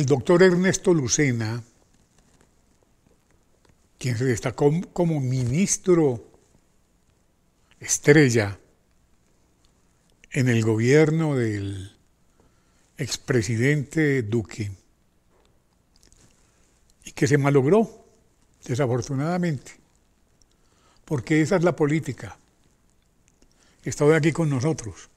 El 0.00 0.06
doctor 0.06 0.42
Ernesto 0.42 0.94
Lucena, 0.94 1.62
quien 3.98 4.16
se 4.16 4.24
destacó 4.24 4.72
como 4.94 5.20
ministro 5.20 6.24
estrella 7.78 8.58
en 10.30 10.48
el 10.48 10.64
gobierno 10.64 11.36
del 11.36 11.94
expresidente 12.96 14.22
Duque, 14.22 14.72
y 17.04 17.12
que 17.12 17.26
se 17.26 17.36
malogró, 17.36 18.06
desafortunadamente, 18.64 19.72
porque 21.04 21.42
esa 21.42 21.56
es 21.56 21.62
la 21.62 21.76
política. 21.76 22.38
Está 23.84 24.06
hoy 24.06 24.14
aquí 24.14 24.32
con 24.32 24.48
nosotros. 24.48 25.10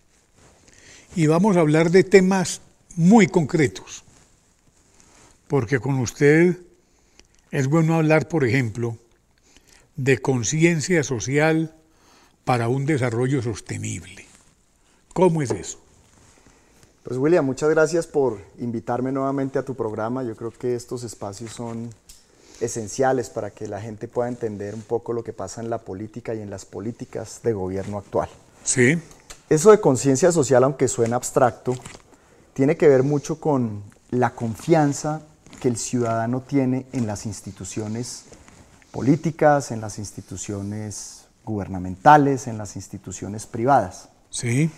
Y 1.15 1.27
vamos 1.27 1.55
a 1.55 1.61
hablar 1.61 1.89
de 1.89 2.03
temas 2.03 2.59
muy 2.97 3.27
concretos 3.27 4.03
porque 5.47 5.79
con 5.79 5.99
usted 5.99 6.57
es 7.51 7.67
bueno 7.67 7.95
hablar, 7.95 8.27
por 8.27 8.43
ejemplo, 8.43 8.97
de 9.95 10.17
conciencia 10.19 11.03
social 11.03 11.75
para 12.45 12.67
un 12.67 12.85
desarrollo 12.85 13.41
sostenible. 13.41 14.25
¿Cómo 15.13 15.41
es 15.41 15.51
eso? 15.51 15.79
Pues 17.03 17.17
William, 17.17 17.45
muchas 17.45 17.69
gracias 17.69 18.07
por 18.07 18.39
invitarme 18.59 19.11
nuevamente 19.11 19.59
a 19.59 19.63
tu 19.63 19.75
programa. 19.75 20.23
Yo 20.23 20.35
creo 20.35 20.51
que 20.51 20.75
estos 20.75 21.03
espacios 21.03 21.51
son 21.51 21.89
esenciales 22.61 23.29
para 23.29 23.51
que 23.51 23.67
la 23.67 23.81
gente 23.81 24.07
pueda 24.07 24.29
entender 24.29 24.73
un 24.73 24.81
poco 24.81 25.13
lo 25.13 25.23
que 25.23 25.33
pasa 25.33 25.61
en 25.61 25.69
la 25.69 25.79
política 25.79 26.33
y 26.33 26.39
en 26.39 26.49
las 26.49 26.65
políticas 26.65 27.41
de 27.43 27.53
gobierno 27.53 27.97
actual. 27.97 28.29
Sí. 28.63 28.97
Eso 29.49 29.71
de 29.71 29.81
conciencia 29.81 30.31
social, 30.31 30.63
aunque 30.63 30.87
suena 30.87 31.17
abstracto, 31.17 31.75
tiene 32.53 32.77
que 32.77 32.87
ver 32.87 33.03
mucho 33.03 33.39
con 33.39 33.83
la 34.09 34.31
confianza 34.31 35.21
que 35.63 35.69
el 35.69 35.77
ciudadano 35.77 36.41
tiene 36.41 36.85
en 36.91 37.07
las 37.07 37.25
instituciones 37.25 38.25
políticas, 38.91 39.71
en 39.71 39.79
las 39.79 39.97
instituciones 39.97 41.27
gubernamentales, 41.45 42.47
en 42.47 42.57
las 42.57 42.75
instituciones 42.75 43.45
privadas. 43.45 44.09
Sí. 44.29 44.69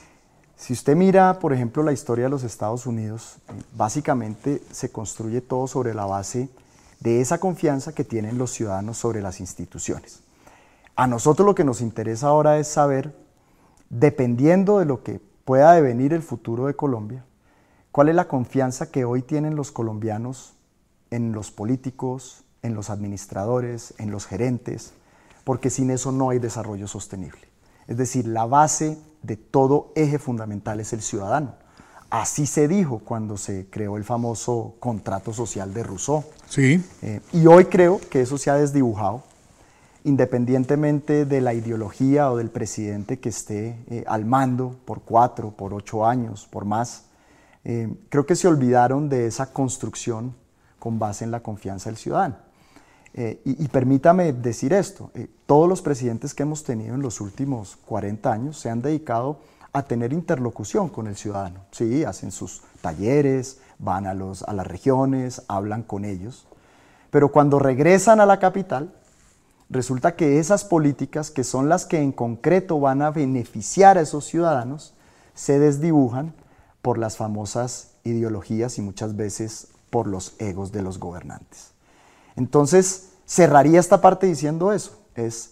Si 0.55 0.73
usted 0.73 0.95
mira, 0.95 1.39
por 1.39 1.53
ejemplo, 1.53 1.81
la 1.81 1.91
historia 1.91 2.25
de 2.25 2.29
los 2.29 2.43
Estados 2.43 2.85
Unidos, 2.85 3.37
básicamente 3.75 4.61
se 4.71 4.91
construye 4.91 5.41
todo 5.41 5.65
sobre 5.65 5.95
la 5.95 6.05
base 6.05 6.49
de 6.99 7.19
esa 7.19 7.39
confianza 7.39 7.95
que 7.95 8.03
tienen 8.03 8.37
los 8.37 8.51
ciudadanos 8.51 8.99
sobre 8.99 9.23
las 9.23 9.39
instituciones. 9.39 10.19
A 10.95 11.07
nosotros 11.07 11.47
lo 11.47 11.55
que 11.55 11.63
nos 11.63 11.81
interesa 11.81 12.27
ahora 12.27 12.59
es 12.59 12.67
saber, 12.67 13.17
dependiendo 13.89 14.77
de 14.77 14.85
lo 14.85 15.01
que 15.01 15.19
pueda 15.45 15.73
devenir 15.73 16.13
el 16.13 16.21
futuro 16.21 16.67
de 16.67 16.75
Colombia, 16.75 17.25
cuál 17.91 18.09
es 18.09 18.15
la 18.15 18.27
confianza 18.27 18.91
que 18.91 19.03
hoy 19.03 19.23
tienen 19.23 19.55
los 19.55 19.71
colombianos 19.71 20.54
en 21.15 21.31
los 21.31 21.51
políticos, 21.51 22.43
en 22.61 22.75
los 22.75 22.89
administradores, 22.89 23.93
en 23.97 24.11
los 24.11 24.25
gerentes, 24.25 24.93
porque 25.45 25.69
sin 25.69 25.89
eso 25.89 26.11
no 26.11 26.29
hay 26.29 26.39
desarrollo 26.39 26.87
sostenible. 26.87 27.41
Es 27.87 27.97
decir, 27.97 28.27
la 28.27 28.45
base 28.45 28.97
de 29.21 29.37
todo 29.37 29.93
eje 29.95 30.19
fundamental 30.19 30.79
es 30.79 30.91
el 30.91 31.01
ciudadano. 31.01 31.55
Así 32.09 32.45
se 32.45 32.67
dijo 32.67 32.99
cuando 32.99 33.37
se 33.37 33.67
creó 33.69 33.97
el 33.97 34.03
famoso 34.03 34.75
contrato 34.79 35.33
social 35.33 35.73
de 35.73 35.83
Rousseau. 35.83 36.23
Sí. 36.49 36.83
Eh, 37.01 37.21
y 37.31 37.47
hoy 37.47 37.65
creo 37.65 37.99
que 38.09 38.21
eso 38.21 38.37
se 38.37 38.49
ha 38.49 38.55
desdibujado, 38.55 39.23
independientemente 40.03 41.25
de 41.25 41.41
la 41.41 41.53
ideología 41.53 42.31
o 42.31 42.37
del 42.37 42.49
presidente 42.49 43.19
que 43.19 43.29
esté 43.29 43.79
eh, 43.87 44.03
al 44.07 44.25
mando 44.25 44.75
por 44.85 45.01
cuatro, 45.01 45.51
por 45.51 45.73
ocho 45.73 46.05
años, 46.05 46.47
por 46.49 46.65
más. 46.65 47.05
Eh, 47.63 47.91
creo 48.09 48.25
que 48.25 48.35
se 48.35 48.47
olvidaron 48.47 49.09
de 49.09 49.27
esa 49.27 49.51
construcción 49.51 50.35
con 50.85 50.99
base 50.99 51.25
en 51.25 51.31
la 51.31 51.39
confianza 51.39 51.89
del 51.89 51.97
ciudadano. 51.97 52.35
Eh, 53.15 53.41
y, 53.43 53.67
permítame 53.69 54.33
decir 54.33 54.71
esto, 54.71 55.09
eh, 55.15 55.27
todos 55.47 55.67
los 55.67 55.81
presidentes 55.81 56.35
que 56.35 56.43
hemos 56.43 56.63
tenido 56.63 56.93
en 56.93 57.01
los 57.01 57.21
últimos 57.21 57.75
40 57.87 58.31
años 58.31 58.59
se 58.59 58.69
han 58.69 58.83
dedicado 58.83 59.39
a 59.73 59.81
tener 59.81 60.13
interlocución 60.13 60.89
con 60.89 61.07
el 61.07 61.15
ciudadano. 61.15 61.61
Sí, 61.71 62.03
hacen 62.03 62.31
sus 62.31 62.61
talleres, 62.81 63.57
van 63.79 64.05
a, 64.05 64.13
los, 64.13 64.43
a 64.43 64.53
las 64.53 64.67
regiones, 64.67 65.41
hablan 65.47 65.81
con 65.81 66.05
ellos, 66.05 66.45
pero 67.09 67.31
cuando 67.31 67.57
regresan 67.57 68.19
a 68.19 68.27
la 68.27 68.37
capital, 68.37 68.93
resulta 69.71 70.15
que 70.15 70.37
esas 70.37 70.65
políticas, 70.65 71.31
que 71.31 71.43
son 71.43 71.67
las 71.67 71.87
que 71.87 71.99
en 71.99 72.11
concreto 72.11 72.79
van 72.79 73.01
a 73.01 73.09
beneficiar 73.09 73.97
a 73.97 74.01
esos 74.01 74.25
ciudadanos, 74.25 74.93
se 75.33 75.57
desdibujan 75.57 76.35
por 76.83 76.99
las 76.99 77.17
famosas 77.17 77.93
ideologías 78.03 78.77
y 78.77 78.83
muchas 78.83 79.15
veces 79.15 79.69
por 79.89 80.07
los 80.07 80.33
egos 80.39 80.71
de 80.71 80.81
los 80.81 80.99
gobernantes. 80.99 81.71
Entonces, 82.35 83.09
cerraría 83.25 83.79
esta 83.79 84.01
parte 84.01 84.27
diciendo 84.27 84.71
eso, 84.71 84.99
es 85.15 85.51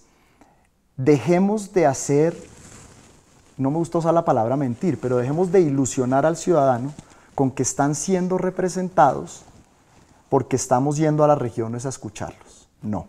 dejemos 0.97 1.73
de 1.73 1.85
hacer, 1.85 2.35
no 3.57 3.71
me 3.71 3.77
gusta 3.77 3.97
usar 3.97 4.13
la 4.13 4.25
palabra 4.25 4.55
mentir, 4.55 4.99
pero 4.99 5.17
dejemos 5.17 5.51
de 5.51 5.61
ilusionar 5.61 6.25
al 6.25 6.37
ciudadano 6.37 6.93
con 7.35 7.51
que 7.51 7.63
están 7.63 7.95
siendo 7.95 8.37
representados 8.37 9.43
porque 10.29 10.55
estamos 10.55 10.97
yendo 10.97 11.23
a 11.23 11.27
las 11.27 11.37
regiones 11.37 11.85
a 11.85 11.89
escucharlos. 11.89 12.67
No. 12.81 13.07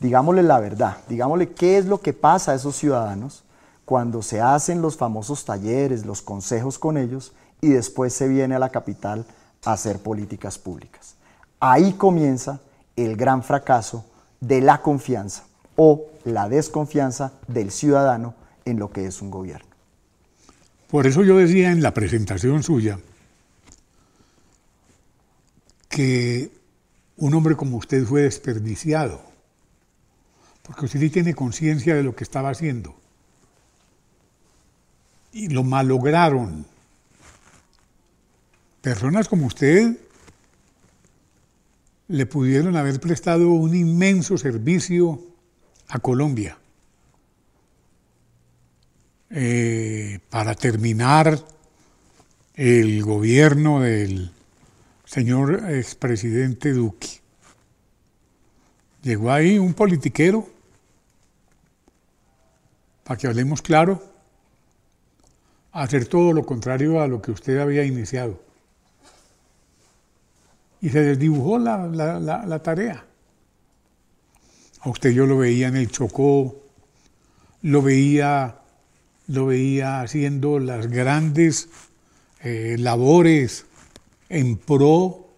Digámosle 0.00 0.42
la 0.42 0.60
verdad, 0.60 0.98
digámosle 1.08 1.50
qué 1.50 1.78
es 1.78 1.86
lo 1.86 2.00
que 2.00 2.12
pasa 2.12 2.52
a 2.52 2.54
esos 2.54 2.76
ciudadanos 2.76 3.44
cuando 3.84 4.22
se 4.22 4.40
hacen 4.40 4.80
los 4.80 4.96
famosos 4.96 5.44
talleres, 5.44 6.06
los 6.06 6.22
consejos 6.22 6.78
con 6.78 6.96
ellos 6.96 7.32
y 7.60 7.68
después 7.68 8.12
se 8.12 8.28
viene 8.28 8.54
a 8.54 8.58
la 8.58 8.68
capital 8.68 9.24
hacer 9.64 9.98
políticas 9.98 10.58
públicas. 10.58 11.14
Ahí 11.60 11.92
comienza 11.94 12.60
el 12.96 13.16
gran 13.16 13.42
fracaso 13.42 14.04
de 14.40 14.60
la 14.60 14.82
confianza 14.82 15.44
o 15.76 16.06
la 16.24 16.48
desconfianza 16.48 17.32
del 17.46 17.70
ciudadano 17.70 18.34
en 18.64 18.78
lo 18.78 18.90
que 18.90 19.06
es 19.06 19.22
un 19.22 19.30
gobierno. 19.30 19.68
Por 20.88 21.06
eso 21.06 21.22
yo 21.22 21.36
decía 21.36 21.70
en 21.70 21.82
la 21.82 21.92
presentación 21.92 22.62
suya 22.62 22.98
que 25.88 26.50
un 27.16 27.34
hombre 27.34 27.56
como 27.56 27.76
usted 27.76 28.04
fue 28.04 28.22
desperdiciado, 28.22 29.20
porque 30.62 30.86
usted 30.86 31.00
sí 31.00 31.10
tiene 31.10 31.34
conciencia 31.34 31.94
de 31.94 32.02
lo 32.02 32.14
que 32.14 32.24
estaba 32.24 32.50
haciendo. 32.50 32.94
Y 35.32 35.48
lo 35.48 35.62
malograron 35.64 36.66
Personas 38.80 39.28
como 39.28 39.46
usted 39.46 39.96
le 42.08 42.26
pudieron 42.26 42.76
haber 42.76 43.00
prestado 43.00 43.50
un 43.50 43.74
inmenso 43.74 44.38
servicio 44.38 45.20
a 45.88 45.98
Colombia. 45.98 46.58
Eh, 49.30 50.20
para 50.30 50.54
terminar 50.54 51.38
el 52.54 53.02
gobierno 53.04 53.80
del 53.80 54.30
señor 55.04 55.70
expresidente 55.70 56.72
Duque. 56.72 57.20
Llegó 59.02 59.30
ahí 59.30 59.58
un 59.58 59.74
politiquero, 59.74 60.48
para 63.04 63.18
que 63.18 63.26
hablemos 63.26 63.60
claro, 63.60 64.02
a 65.72 65.82
hacer 65.82 66.06
todo 66.06 66.32
lo 66.32 66.46
contrario 66.46 67.02
a 67.02 67.06
lo 67.06 67.20
que 67.20 67.30
usted 67.30 67.58
había 67.58 67.84
iniciado 67.84 68.47
y 70.80 70.90
se 70.90 71.02
desdibujó 71.02 71.58
la, 71.58 71.86
la, 71.88 72.62
tarea. 72.62 73.04
A 74.80 74.88
usted 74.88 75.10
yo 75.10 75.26
lo 75.26 75.38
veía 75.38 75.68
en 75.68 75.76
el 75.76 75.90
Chocó, 75.90 76.62
lo 77.62 77.82
veía, 77.82 78.58
lo 79.26 79.46
veía 79.46 80.00
haciendo 80.00 80.58
las 80.60 80.86
grandes 80.86 81.68
eh, 82.40 82.76
labores 82.78 83.66
en 84.28 84.56
pro 84.56 85.28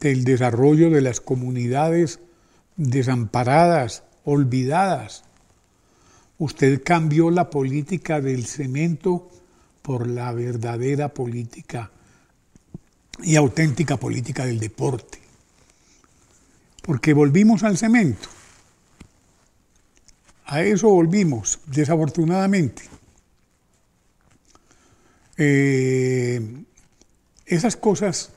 del 0.00 0.24
desarrollo 0.24 0.90
de 0.90 1.02
las 1.02 1.20
comunidades 1.20 2.20
desamparadas, 2.76 4.04
olvidadas. 4.24 5.24
Usted 6.38 6.82
cambió 6.82 7.30
la 7.30 7.50
política 7.50 8.20
del 8.20 8.46
cemento 8.46 9.28
por 9.82 10.06
la 10.06 10.32
verdadera 10.32 11.12
política 11.12 11.90
y 13.22 13.36
auténtica 13.36 13.96
política 13.96 14.46
del 14.46 14.60
deporte. 14.60 15.18
Porque 16.82 17.12
volvimos 17.12 17.62
al 17.62 17.76
cemento. 17.76 18.28
A 20.46 20.62
eso 20.62 20.88
volvimos, 20.88 21.60
desafortunadamente. 21.66 22.82
Eh, 25.36 26.64
esas 27.46 27.76
cosas 27.76 28.32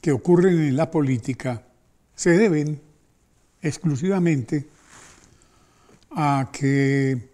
que 0.00 0.12
ocurren 0.12 0.58
en 0.60 0.76
la 0.76 0.90
política 0.90 1.62
se 2.14 2.30
deben 2.30 2.80
exclusivamente 3.62 4.66
a 6.10 6.50
que 6.52 7.28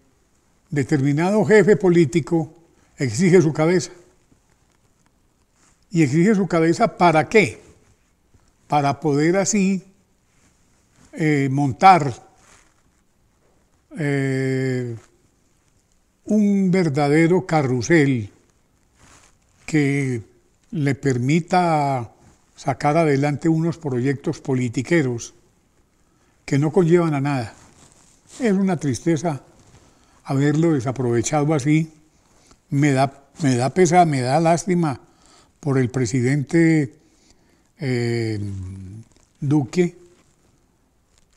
determinado 0.69 1.45
jefe 1.45 1.75
político 1.75 2.53
exige 2.97 3.41
su 3.41 3.53
cabeza. 3.53 3.91
¿Y 5.91 6.03
exige 6.03 6.35
su 6.35 6.47
cabeza 6.47 6.97
para 6.97 7.27
qué? 7.27 7.61
Para 8.67 9.01
poder 9.01 9.35
así 9.35 9.83
eh, 11.11 11.49
montar 11.51 12.13
eh, 13.97 14.95
un 16.25 16.71
verdadero 16.71 17.45
carrusel 17.45 18.29
que 19.65 20.21
le 20.71 20.95
permita 20.95 22.09
sacar 22.55 22.95
adelante 22.95 23.49
unos 23.49 23.77
proyectos 23.77 24.39
politiqueros 24.39 25.33
que 26.45 26.57
no 26.57 26.71
conllevan 26.71 27.15
a 27.15 27.21
nada. 27.21 27.53
Es 28.39 28.53
una 28.53 28.77
tristeza 28.77 29.41
haberlo 30.23 30.71
desaprovechado 30.71 31.53
así. 31.53 31.91
Me 32.69 32.93
da, 32.93 33.25
me 33.43 33.57
da 33.57 33.71
pesa, 33.71 34.05
me 34.05 34.21
da 34.21 34.39
lástima 34.39 35.01
por 35.61 35.77
el 35.77 35.89
presidente 35.89 36.95
eh, 37.79 38.39
Duque, 39.39 39.95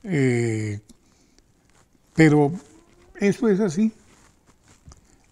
eh, 0.02 0.80
pero 2.14 2.52
eso 3.20 3.48
es 3.48 3.60
así. 3.60 3.92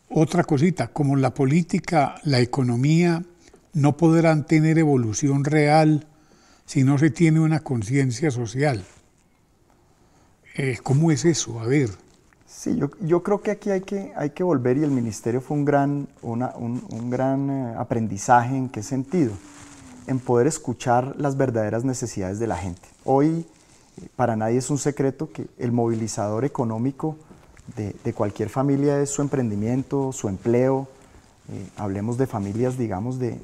Otra 0.09 0.45
cosita, 0.45 0.89
como 0.89 1.17
la 1.17 1.33
política, 1.35 2.17
la 2.25 2.41
economía 2.41 3.25
no 3.73 3.97
podrán 3.97 4.47
tener 4.47 4.79
evolución 4.79 5.45
real 5.45 6.07
si 6.67 6.85
no 6.85 6.99
se 6.99 7.11
tiene 7.11 7.41
una 7.41 7.61
conciencia 7.61 8.31
social. 8.31 8.85
Eh, 10.55 10.79
¿Cómo 10.83 11.11
es 11.11 11.25
eso? 11.25 11.61
A 11.61 11.67
ver. 11.67 11.89
Sí, 12.63 12.79
yo, 13.01 13.23
creo 13.25 13.43
que 13.43 13.51
aquí 13.51 13.71
hay 13.71 13.81
que, 13.81 14.13
hay 14.15 14.31
que 14.31 14.45
volver 14.45 14.77
y 14.77 14.85
el 14.85 14.93
ministerio 14.93 15.41
fue 15.41 15.57
un 15.57 15.65
gran, 15.65 16.07
un, 16.23 17.11
gran 17.11 17.51
eh, 17.51 17.75
aprendizaje 17.77 18.57
en 18.57 18.69
qué 18.69 18.85
sentido, 18.85 19.33
en 20.07 20.21
poder 20.21 20.47
escuchar 20.47 21.17
las 21.19 21.37
verdaderas 21.37 21.85
necesidades 21.85 22.39
de 22.39 22.47
la 22.47 22.57
gente. 22.57 22.83
Hoy 23.05 23.45
eh, 24.01 24.09
para 24.15 24.37
nadie 24.37 24.59
es 24.59 24.71
un 24.71 24.79
secreto 24.79 25.33
que 25.33 25.49
el 25.59 25.73
movilizador 25.73 26.45
económico 26.45 27.17
de, 27.75 28.13
cualquier 28.13 28.49
familia 28.49 29.01
es 29.01 29.11
su 29.11 29.23
emprendimiento, 29.23 30.13
su 30.13 30.29
empleo. 30.29 30.87
hablemos 31.77 32.17
de 32.17 32.29
familias, 32.29 32.79
digamos, 32.79 33.19
de, 33.19 33.41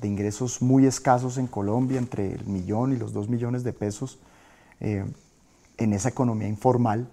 de, 0.00 0.08
ingresos 0.08 0.62
muy 0.62 0.86
escasos 0.86 1.36
en 1.36 1.46
Colombia, 1.46 1.98
entre 1.98 2.32
el 2.32 2.46
millón 2.46 2.94
y 2.94 2.96
los 2.96 3.12
dos 3.12 3.28
millones 3.28 3.64
de 3.64 3.74
pesos 3.74 4.18
en 4.80 5.92
esa 5.92 6.08
economía 6.08 6.48
informal, 6.48 7.06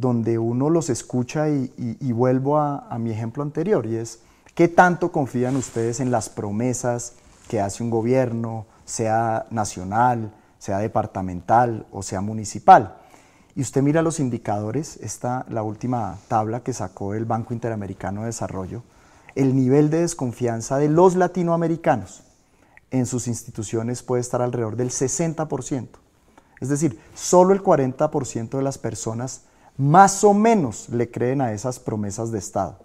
donde 0.00 0.38
uno 0.38 0.70
los 0.70 0.88
escucha 0.88 1.48
y, 1.50 2.12
vuelvo 2.12 2.58
a, 2.58 2.96
mi 2.98 3.10
ejemplo 3.10 3.42
anterior, 3.42 3.84
y 3.84 3.96
es, 3.96 4.20
¿qué 4.54 4.66
tanto 4.66 5.12
confían 5.12 5.56
ustedes 5.56 6.00
en 6.00 6.10
las 6.10 6.30
promesas 6.30 7.14
que 7.48 7.60
hace 7.60 7.82
un 7.82 7.90
gobierno, 7.90 8.66
sea 8.86 9.46
nacional, 9.50 10.32
sea 10.58 10.78
departamental 10.78 11.86
o 11.92 12.02
sea 12.02 12.22
municipal? 12.22 12.96
Y 13.54 13.60
usted 13.60 13.82
mira 13.82 14.00
los 14.00 14.20
indicadores, 14.20 14.96
esta 15.02 15.44
la 15.50 15.62
última 15.62 16.16
tabla 16.28 16.60
que 16.60 16.72
sacó 16.72 17.14
el 17.14 17.26
Banco 17.26 17.52
Interamericano 17.52 18.20
de 18.20 18.28
Desarrollo, 18.28 18.82
el 19.34 19.54
nivel 19.54 19.90
de 19.90 20.00
desconfianza 20.00 20.78
de 20.78 20.88
los 20.88 21.14
latinoamericanos 21.14 22.22
en 22.90 23.06
sus 23.06 23.28
instituciones 23.28 24.02
puede 24.02 24.22
estar 24.22 24.40
alrededor 24.40 24.76
del 24.76 24.90
60%. 24.90 25.88
Es 26.60 26.68
decir, 26.68 26.98
solo 27.14 27.52
el 27.52 27.62
40% 27.62 28.50
de 28.50 28.62
las 28.62 28.78
personas 28.78 29.42
más 29.80 30.24
o 30.24 30.34
menos 30.34 30.90
le 30.90 31.10
creen 31.10 31.40
a 31.40 31.52
esas 31.52 31.78
promesas 31.78 32.30
de 32.30 32.38
Estado. 32.38 32.78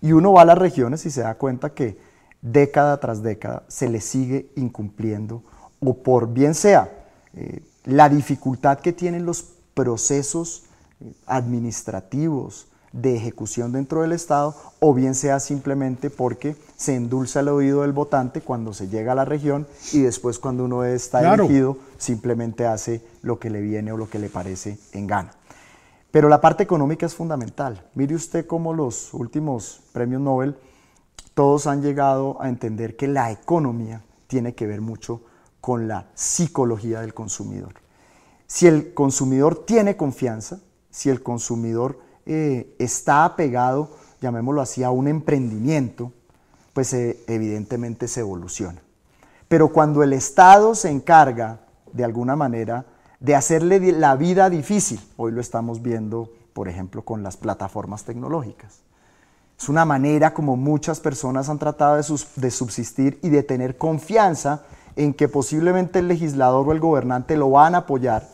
Y 0.00 0.12
uno 0.12 0.32
va 0.32 0.42
a 0.42 0.44
las 0.44 0.56
regiones 0.56 1.04
y 1.04 1.10
se 1.10 1.22
da 1.22 1.34
cuenta 1.34 1.74
que 1.74 1.98
década 2.40 3.00
tras 3.00 3.20
década 3.20 3.64
se 3.66 3.88
le 3.88 4.00
sigue 4.00 4.52
incumpliendo, 4.54 5.42
o 5.80 5.94
por 5.94 6.32
bien 6.32 6.54
sea 6.54 6.88
eh, 7.34 7.64
la 7.84 8.08
dificultad 8.08 8.78
que 8.78 8.92
tienen 8.92 9.26
los 9.26 9.44
procesos 9.74 10.62
eh, 11.00 11.12
administrativos, 11.26 12.68
de 12.92 13.14
ejecución 13.14 13.72
dentro 13.72 14.00
del 14.00 14.12
Estado 14.12 14.54
o 14.80 14.94
bien 14.94 15.14
sea 15.14 15.38
simplemente 15.38 16.08
porque 16.08 16.56
se 16.76 16.94
endulza 16.94 17.40
el 17.40 17.48
oído 17.48 17.82
del 17.82 17.92
votante 17.92 18.40
cuando 18.40 18.72
se 18.72 18.88
llega 18.88 19.12
a 19.12 19.14
la 19.14 19.26
región 19.26 19.66
y 19.92 20.00
después 20.00 20.38
cuando 20.38 20.64
uno 20.64 20.82
está 20.82 21.34
elegido 21.34 21.76
simplemente 21.98 22.64
hace 22.64 23.02
lo 23.20 23.38
que 23.38 23.50
le 23.50 23.60
viene 23.60 23.92
o 23.92 23.98
lo 23.98 24.08
que 24.08 24.18
le 24.18 24.30
parece 24.30 24.78
en 24.92 25.06
gana. 25.06 25.32
Pero 26.16 26.30
la 26.30 26.40
parte 26.40 26.62
económica 26.62 27.04
es 27.04 27.14
fundamental. 27.14 27.90
Mire 27.94 28.14
usted 28.14 28.46
cómo 28.46 28.72
los 28.72 29.12
últimos 29.12 29.82
premios 29.92 30.22
Nobel 30.22 30.56
todos 31.34 31.66
han 31.66 31.82
llegado 31.82 32.40
a 32.40 32.48
entender 32.48 32.96
que 32.96 33.06
la 33.06 33.30
economía 33.30 34.02
tiene 34.26 34.54
que 34.54 34.66
ver 34.66 34.80
mucho 34.80 35.20
con 35.60 35.88
la 35.88 36.06
psicología 36.14 37.02
del 37.02 37.12
consumidor. 37.12 37.74
Si 38.46 38.66
el 38.66 38.94
consumidor 38.94 39.66
tiene 39.66 39.98
confianza, 39.98 40.60
si 40.88 41.10
el 41.10 41.22
consumidor 41.22 42.00
eh, 42.24 42.74
está 42.78 43.26
apegado, 43.26 43.90
llamémoslo 44.22 44.62
así, 44.62 44.82
a 44.82 44.90
un 44.90 45.08
emprendimiento, 45.08 46.14
pues 46.72 46.94
eh, 46.94 47.22
evidentemente 47.26 48.08
se 48.08 48.20
evoluciona. 48.20 48.80
Pero 49.48 49.70
cuando 49.70 50.02
el 50.02 50.14
Estado 50.14 50.74
se 50.74 50.88
encarga, 50.88 51.60
de 51.92 52.04
alguna 52.04 52.36
manera, 52.36 52.86
de 53.20 53.34
hacerle 53.34 53.92
la 53.92 54.16
vida 54.16 54.50
difícil, 54.50 55.00
hoy 55.16 55.32
lo 55.32 55.40
estamos 55.40 55.82
viendo, 55.82 56.30
por 56.52 56.68
ejemplo, 56.68 57.02
con 57.02 57.22
las 57.22 57.36
plataformas 57.36 58.04
tecnológicas. 58.04 58.80
Es 59.58 59.68
una 59.68 59.84
manera 59.84 60.34
como 60.34 60.56
muchas 60.56 61.00
personas 61.00 61.48
han 61.48 61.58
tratado 61.58 61.96
de 61.96 62.50
subsistir 62.50 63.18
y 63.22 63.30
de 63.30 63.42
tener 63.42 63.78
confianza 63.78 64.64
en 64.96 65.14
que 65.14 65.28
posiblemente 65.28 65.98
el 65.98 66.08
legislador 66.08 66.68
o 66.68 66.72
el 66.72 66.80
gobernante 66.80 67.36
lo 67.36 67.50
van 67.50 67.74
a 67.74 67.78
apoyar 67.78 68.26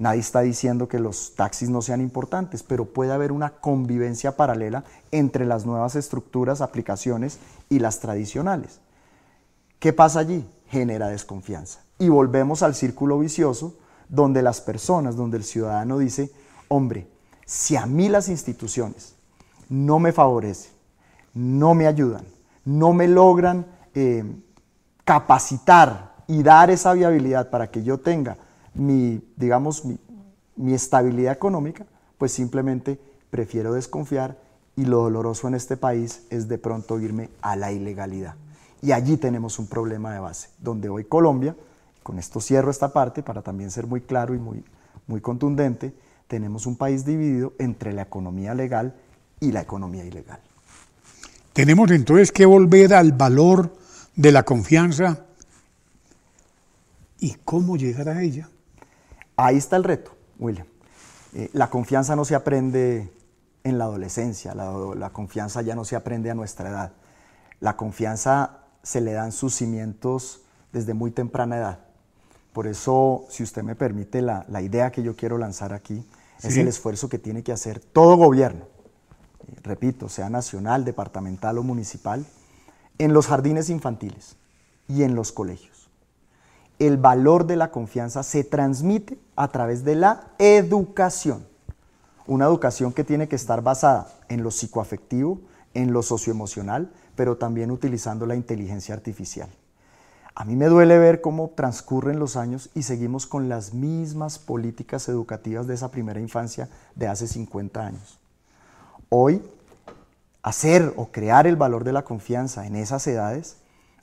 Nadie 0.00 0.20
está 0.20 0.40
diciendo 0.40 0.88
que 0.88 0.98
los 0.98 1.34
taxis 1.34 1.68
no 1.68 1.82
sean 1.82 2.00
importantes, 2.00 2.62
pero 2.62 2.86
puede 2.86 3.12
haber 3.12 3.32
una 3.32 3.50
convivencia 3.50 4.34
paralela 4.34 4.82
entre 5.10 5.44
las 5.44 5.66
nuevas 5.66 5.94
estructuras, 5.94 6.62
aplicaciones 6.62 7.38
y 7.68 7.80
las 7.80 8.00
tradicionales. 8.00 8.80
¿Qué 9.78 9.92
pasa 9.92 10.20
allí? 10.20 10.48
Genera 10.68 11.08
desconfianza. 11.08 11.80
Y 11.98 12.08
volvemos 12.08 12.62
al 12.62 12.74
círculo 12.74 13.18
vicioso 13.18 13.74
donde 14.10 14.42
las 14.42 14.60
personas, 14.60 15.16
donde 15.16 15.38
el 15.38 15.44
ciudadano 15.44 15.98
dice, 15.98 16.30
hombre, 16.68 17.06
si 17.46 17.76
a 17.76 17.86
mí 17.86 18.08
las 18.08 18.28
instituciones 18.28 19.14
no 19.68 19.98
me 19.98 20.12
favorecen, 20.12 20.72
no 21.32 21.74
me 21.74 21.86
ayudan, 21.86 22.24
no 22.64 22.92
me 22.92 23.08
logran 23.08 23.66
eh, 23.94 24.24
capacitar 25.04 26.16
y 26.26 26.42
dar 26.42 26.70
esa 26.70 26.92
viabilidad 26.92 27.50
para 27.50 27.70
que 27.70 27.82
yo 27.82 27.98
tenga 27.98 28.36
mi, 28.74 29.20
digamos, 29.36 29.84
mi, 29.84 30.74
estabilidad 30.74 31.32
económica, 31.32 31.86
pues 32.18 32.32
simplemente 32.32 33.00
prefiero 33.30 33.72
desconfiar 33.72 34.38
y 34.76 34.84
lo 34.84 35.02
doloroso 35.02 35.48
en 35.48 35.54
este 35.54 35.76
país 35.76 36.26
es 36.30 36.48
de 36.48 36.58
pronto 36.58 37.00
irme 37.00 37.30
a 37.42 37.56
la 37.56 37.72
ilegalidad. 37.72 38.34
Y 38.82 38.92
allí 38.92 39.16
tenemos 39.16 39.58
un 39.58 39.66
problema 39.66 40.12
de 40.12 40.20
base, 40.20 40.50
donde 40.58 40.88
hoy 40.88 41.04
Colombia, 41.04 41.56
con 42.10 42.18
esto 42.18 42.40
cierro 42.40 42.72
esta 42.72 42.92
parte 42.92 43.22
para 43.22 43.40
también 43.40 43.70
ser 43.70 43.86
muy 43.86 44.00
claro 44.00 44.34
y 44.34 44.38
muy, 44.40 44.64
muy 45.06 45.20
contundente, 45.20 45.94
tenemos 46.26 46.66
un 46.66 46.74
país 46.74 47.04
dividido 47.04 47.52
entre 47.60 47.92
la 47.92 48.02
economía 48.02 48.52
legal 48.52 48.96
y 49.38 49.52
la 49.52 49.60
economía 49.60 50.04
ilegal. 50.04 50.40
Tenemos 51.52 51.88
entonces 51.92 52.32
que 52.32 52.46
volver 52.46 52.94
al 52.94 53.12
valor 53.12 53.72
de 54.16 54.32
la 54.32 54.42
confianza 54.42 55.24
y 57.20 57.36
cómo 57.44 57.76
llegar 57.76 58.08
a 58.08 58.20
ella. 58.24 58.48
Ahí 59.36 59.58
está 59.58 59.76
el 59.76 59.84
reto, 59.84 60.10
William. 60.40 60.66
Eh, 61.32 61.48
la 61.52 61.70
confianza 61.70 62.16
no 62.16 62.24
se 62.24 62.34
aprende 62.34 63.08
en 63.62 63.78
la 63.78 63.84
adolescencia, 63.84 64.52
la, 64.52 65.10
confianza 65.10 65.62
ya 65.62 65.76
no 65.76 65.84
se 65.84 65.94
aprende 65.94 66.28
a 66.28 66.34
nuestra 66.34 66.70
edad. 66.70 66.92
La 67.60 67.76
confianza 67.76 68.64
se 68.82 69.00
le 69.00 69.12
dan 69.12 69.30
sus 69.30 69.54
cimientos 69.54 70.40
desde 70.72 70.92
muy 70.92 71.12
temprana 71.12 71.56
edad. 71.56 71.89
Por 72.52 72.66
eso, 72.66 73.26
si 73.28 73.42
usted 73.42 73.62
me 73.62 73.76
permite, 73.76 74.22
la, 74.22 74.44
idea 74.60 74.90
que 74.90 75.02
yo 75.02 75.14
quiero 75.14 75.38
lanzar 75.38 75.72
aquí 75.72 76.04
es 76.42 76.56
el 76.56 76.68
esfuerzo 76.68 77.08
que 77.08 77.18
tiene 77.18 77.42
que 77.42 77.52
hacer 77.52 77.80
todo 77.80 78.16
gobierno, 78.16 78.64
repito, 79.62 80.08
sea 80.08 80.30
nacional, 80.30 80.84
departamental 80.84 81.58
o 81.58 81.62
municipal, 81.62 82.26
en 82.98 83.12
los 83.12 83.26
jardines 83.26 83.70
infantiles 83.70 84.36
y 84.88 85.04
en 85.04 85.14
los 85.14 85.32
colegios. 85.32 85.90
El 86.78 86.96
valor 86.96 87.46
de 87.46 87.56
la 87.56 87.70
confianza 87.70 88.22
se 88.22 88.42
transmite 88.42 89.18
a 89.36 89.48
través 89.48 89.84
de 89.84 89.96
la 89.96 90.32
educación. 90.38 91.46
Una 92.26 92.46
educación 92.46 92.92
que 92.92 93.04
tiene 93.04 93.28
que 93.28 93.36
estar 93.36 93.62
basada 93.62 94.08
en 94.28 94.42
lo 94.42 94.50
psicoafectivo, 94.50 95.40
en 95.74 95.92
lo 95.92 96.02
socioemocional, 96.02 96.90
pero 97.16 97.36
también 97.36 97.70
utilizando 97.70 98.24
la 98.26 98.34
inteligencia 98.34 98.94
artificial. 98.94 99.50
A 100.40 100.46
mí 100.46 100.56
me 100.56 100.68
duele 100.68 100.96
ver 100.96 101.20
cómo 101.20 101.50
transcurren 101.50 102.18
los 102.18 102.34
años 102.34 102.70
y 102.74 102.84
seguimos 102.84 103.26
con 103.26 103.50
las 103.50 103.74
mismas 103.74 104.38
políticas 104.38 105.06
educativas 105.10 105.66
de 105.66 105.74
esa 105.74 105.90
primera 105.90 106.18
infancia 106.18 106.70
de 106.94 107.08
hace 107.08 107.28
50 107.28 107.84
años. 107.84 108.18
Hoy, 109.10 109.42
hacer 110.42 110.94
o 110.96 111.08
crear 111.08 111.46
el 111.46 111.56
valor 111.56 111.84
de 111.84 111.92
la 111.92 112.04
confianza 112.04 112.66
en 112.66 112.76
esas 112.76 113.06
edades 113.06 113.58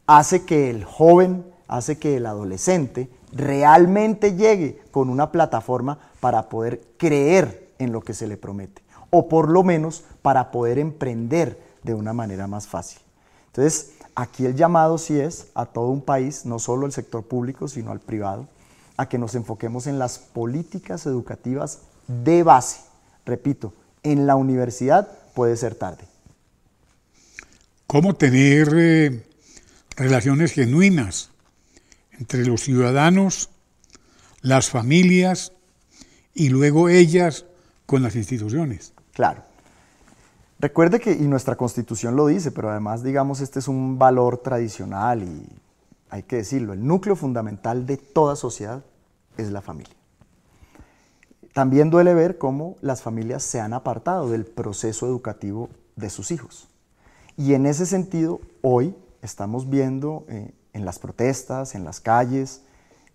hace 0.05 0.45
que 0.45 0.69
el 0.69 0.83
joven, 0.83 1.43
hace 1.67 1.97
que 1.97 2.17
el 2.17 2.27
adolescente 2.27 3.09
realmente 3.33 4.35
llegue 4.35 4.79
con 4.91 5.09
una 5.09 5.31
plataforma 5.31 5.97
para 6.19 6.49
poder 6.49 6.83
creer 6.97 7.73
en 7.79 7.91
lo 7.91 8.01
que 8.01 8.13
se 8.13 8.27
le 8.27 8.37
promete, 8.37 8.83
o 9.09 9.27
por 9.27 9.49
lo 9.49 9.63
menos 9.63 10.03
para 10.21 10.51
poder 10.51 10.77
emprender 10.77 11.59
de 11.81 11.95
una 11.95 12.13
manera 12.13 12.45
más 12.45 12.67
fácil. 12.67 13.01
Entonces, 13.47 13.96
aquí 14.17 14.47
el 14.47 14.55
llamado 14.55 14.97
sí 14.97 15.19
es 15.19 15.47
a 15.53 15.67
todo 15.67 15.89
un 15.89 16.01
país, 16.01 16.45
no 16.45 16.57
solo 16.57 16.87
el 16.87 16.91
sector 16.91 17.23
público, 17.23 17.67
sino 17.67 17.91
al 17.91 17.99
privado, 17.99 18.47
a 18.97 19.07
que 19.07 19.19
nos 19.19 19.35
enfoquemos 19.35 19.85
en 19.85 19.99
las 19.99 20.17
políticas 20.17 21.05
educativas 21.05 21.81
de 22.07 22.41
base. 22.41 22.79
Repito, 23.25 23.73
en 24.01 24.25
la 24.25 24.35
universidad 24.35 25.07
puede 25.35 25.55
ser 25.55 25.75
tarde. 25.75 26.03
¿Cómo 27.85 28.15
tener 28.15 28.69
eh, 28.75 29.23
relaciones 29.95 30.51
genuinas 30.51 31.29
entre 32.17 32.43
los 32.43 32.61
ciudadanos, 32.61 33.51
las 34.41 34.71
familias 34.71 35.53
y 36.33 36.49
luego 36.49 36.89
ellas 36.89 37.45
con 37.85 38.01
las 38.01 38.15
instituciones? 38.15 38.93
Claro. 39.13 39.43
Recuerde 40.59 40.99
que, 40.99 41.11
y 41.11 41.27
nuestra 41.27 41.55
constitución 41.55 42.15
lo 42.15 42.27
dice, 42.27 42.51
pero 42.51 42.71
además, 42.71 43.03
digamos, 43.03 43.41
este 43.41 43.59
es 43.59 43.67
un 43.67 43.99
valor 43.99 44.39
tradicional 44.39 45.23
y 45.23 45.47
hay 46.09 46.23
que 46.23 46.37
decirlo, 46.37 46.73
el 46.73 46.85
núcleo 46.85 47.15
fundamental 47.15 47.85
de 47.85 47.97
toda 47.97 48.35
sociedad 48.35 48.83
es 49.37 49.51
la 49.51 49.61
familia. 49.61 49.93
También 51.53 51.89
duele 51.89 52.13
ver 52.13 52.37
cómo 52.37 52.77
las 52.81 53.01
familias 53.01 53.43
se 53.43 53.59
han 53.59 53.73
apartado 53.73 54.29
del 54.29 54.45
proceso 54.45 55.05
educativo 55.05 55.69
de 55.95 56.09
sus 56.09 56.31
hijos. 56.31 56.67
Y 57.35 57.53
en 57.53 57.65
ese 57.65 57.85
sentido, 57.85 58.41
hoy 58.61 58.95
estamos 59.21 59.69
viendo 59.69 60.25
eh, 60.27 60.53
en 60.73 60.85
las 60.85 60.97
protestas, 60.97 61.75
en 61.75 61.83
las 61.83 61.99
calles, 61.99 62.61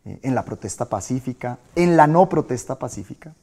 eh, 0.04 0.18
en 0.22 0.34
la 0.34 0.44
protesta 0.44 0.87
pacífica, 0.87 1.58
en 1.76 1.96
la 1.96 2.06
no 2.06 2.28
protesta 2.28 2.78
pacífica, 2.78 3.34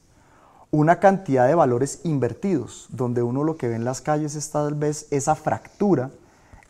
una 0.70 1.00
cantidad 1.00 1.48
de 1.48 1.54
valores 1.54 2.00
invertidos, 2.04 2.86
donde 2.90 3.22
uno 3.22 3.42
lo 3.42 3.56
que 3.56 3.68
ve 3.68 3.74
en 3.74 3.84
las 3.84 4.00
calles 4.00 4.36
es 4.36 4.50
tal 4.50 4.74
vez 4.74 5.08
esa 5.10 5.34
fractura 5.34 6.10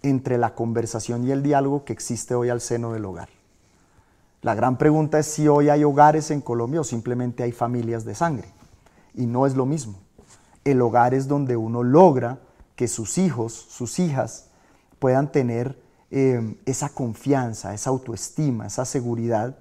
entre 0.03 0.39
la 0.39 0.55
conversación 0.55 1.27
y 1.27 1.33
el 1.33 1.43
diálogo 1.43 1.85
que 1.85 1.93
existe 1.93 2.35
hoy 2.35 2.49
al 2.49 2.63
seno 2.63 2.93
del 2.93 3.05
hogar. 3.05 3.29
La 4.41 4.55
gran 4.55 4.79
pregunta 4.79 5.19
es 5.19 5.27
si 5.27 5.49
hoy 5.49 5.69
hay 5.69 5.85
hogares 5.85 6.31
en 6.31 6.41
Colombia 6.41 6.81
o 6.81 6.85
simplemente 6.85 7.43
hay 7.43 7.53
familias 7.53 8.07
de 8.07 8.15
sangre. 8.15 8.49
Y 9.15 9.27
no 9.27 9.47
es 9.47 9.55
lo 9.55 9.67
mismo. 9.67 9.99
El 10.65 10.81
hogar 10.81 11.13
es 11.13 11.29
donde 11.29 11.57
uno 11.59 11.83
logra 11.83 12.39
que 12.75 12.89
sus 12.89 13.19
hijos, 13.19 13.53
sus 13.53 13.99
hijas, 13.99 14.47
puedan 14.99 15.31
tener 15.31 15.79
eh, 16.11 16.57
esa 16.65 16.89
confianza, 16.89 17.75
esa 17.75 17.91
autoestima, 17.91 18.67
esa 18.67 18.87
seguridad 18.87 19.59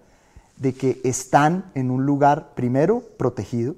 de 0.56 0.74
que 0.74 1.02
están 1.04 1.72
en 1.76 1.92
un 1.92 2.06
lugar, 2.06 2.54
primero, 2.56 3.04
protegido, 3.18 3.76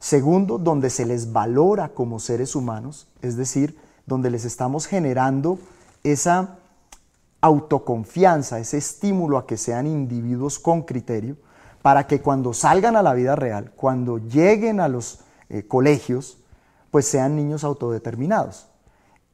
Segundo, 0.00 0.56
donde 0.56 0.88
se 0.88 1.04
les 1.04 1.30
valora 1.30 1.90
como 1.90 2.18
seres 2.20 2.56
humanos, 2.56 3.06
es 3.20 3.36
decir, 3.36 3.78
donde 4.06 4.30
les 4.30 4.46
estamos 4.46 4.86
generando 4.86 5.58
esa 6.02 6.56
autoconfianza, 7.42 8.58
ese 8.58 8.78
estímulo 8.78 9.36
a 9.36 9.46
que 9.46 9.58
sean 9.58 9.86
individuos 9.86 10.58
con 10.58 10.82
criterio, 10.82 11.36
para 11.82 12.06
que 12.06 12.22
cuando 12.22 12.54
salgan 12.54 12.96
a 12.96 13.02
la 13.02 13.12
vida 13.12 13.36
real, 13.36 13.72
cuando 13.76 14.16
lleguen 14.16 14.80
a 14.80 14.88
los 14.88 15.20
eh, 15.50 15.66
colegios, 15.66 16.38
pues 16.90 17.06
sean 17.06 17.36
niños 17.36 17.62
autodeterminados. 17.62 18.68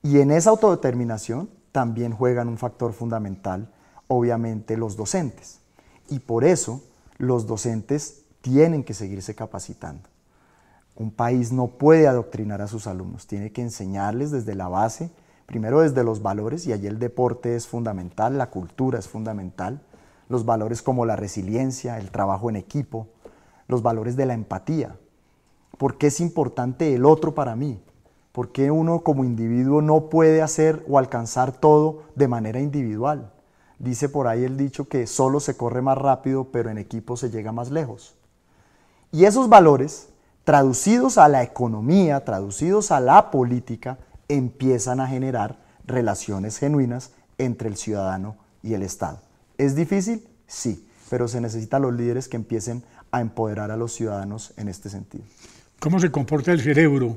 Y 0.03 0.19
en 0.19 0.33
esa 0.33 0.51
autodeterminación 0.51 1.49
también 1.71 2.13
juegan 2.13 2.49
un 2.49 2.59
factor 2.59 2.93
fundamental, 2.93 3.73
obviamente, 4.09 4.77
los 4.77 4.97
docentes. 4.97 5.61
Y 6.09 6.19
por 6.19 6.43
eso 6.45 6.83
los 7.19 7.47
docentes 7.47 8.23
tienen 8.41 8.83
que 8.83 8.95
seguirse 8.95 9.37
capacitando. 9.37 10.09
Un 10.97 11.11
país 11.11 11.53
no 11.53 11.67
puede 11.67 12.09
adoctrinar 12.09 12.63
a 12.63 12.69
sus 12.69 12.87
alumnos, 12.87 13.27
tiene 13.27 13.53
que 13.53 13.61
enseñarles 13.61 14.31
desde 14.31 14.55
la 14.55 14.69
base, 14.69 15.11
primero 15.45 15.81
desde 15.81 16.03
los 16.03 16.23
valores, 16.23 16.67
y 16.67 16.73
allí 16.73 16.87
el 16.87 16.99
deporte 16.99 17.55
es 17.55 17.67
fundamental, 17.67 18.39
la 18.39 18.51
cultura 18.51 18.99
es 18.99 19.07
fundamental, 19.07 19.83
los 20.29 20.47
valores 20.47 20.81
como 20.81 21.05
la 21.05 21.15
resiliencia, 21.15 21.99
el 21.99 22.11
trabajo 22.11 22.49
en 22.49 22.57
equipo, 22.57 23.09
los 23.69 23.83
valores 23.83 24.17
de 24.17 24.27
la 24.27 24.35
empatía. 24.35 24.97
¿Por 25.77 25.99
qué 25.99 26.07
es 26.07 26.21
importante 26.21 26.95
el 26.95 27.05
otro 27.05 27.35
para 27.35 27.55
mí? 27.57 27.79
¿Por 28.33 28.51
qué 28.51 28.71
uno 28.71 29.01
como 29.01 29.25
individuo 29.25 29.83
no 29.83 30.09
puede 30.09 30.43
hacer 30.43 30.85
o 30.89 30.99
alcanzar 30.99 31.53
todo 31.53 32.05
de 32.15 32.29
manera 32.29 32.61
individual? 32.61 33.33
Dice 33.79 34.09
por 34.09 34.27
ahí 34.27 34.45
el 34.45 34.57
dicho 34.57 34.89
que 34.89 35.07
solo 35.07 35.41
se 35.41 35.57
corre 35.57 35.83
más 35.83 35.99
rápido, 35.99 36.45
pero 36.51 36.71
en 36.71 36.79
equipo 36.79 37.17
se 37.17 37.31
llega 37.31 37.53
más 37.53 37.71
lejos. 37.71 38.15
Y 39.13 39.25
esos 39.25 39.49
valores 39.49 40.09
traducidos 40.47 41.19
a 41.19 41.27
la 41.29 41.43
economía, 41.43 42.25
traducidos 42.25 42.93
a 42.93 43.01
la 43.01 43.33
política, 43.33 43.99
empiezan 44.29 45.01
a 45.01 45.09
generar 45.09 45.57
relaciones 45.85 46.59
genuinas 46.59 47.11
entre 47.37 47.69
el 47.69 47.77
ciudadano 47.77 48.37
y 48.63 48.75
el 48.75 48.85
Estado. 48.85 49.19
¿Es 49.59 49.75
difícil? 49.75 50.25
Sí, 50.47 50.89
pero 51.11 51.27
se 51.27 51.41
necesitan 51.41 51.83
los 51.83 51.95
líderes 51.95 52.29
que 52.29 52.37
empiecen 52.37 52.85
a 53.11 53.21
empoderar 53.21 53.73
a 53.73 53.77
los 53.77 53.93
ciudadanos 53.93 54.55
en 54.57 54.69
este 54.69 54.89
sentido. 54.89 55.25
¿Cómo 55.81 55.99
se 55.99 56.13
comporta 56.13 56.53
el 56.53 56.61
cerebro 56.61 57.17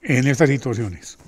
en 0.00 0.28
estas 0.28 0.48
situaciones? 0.48 1.18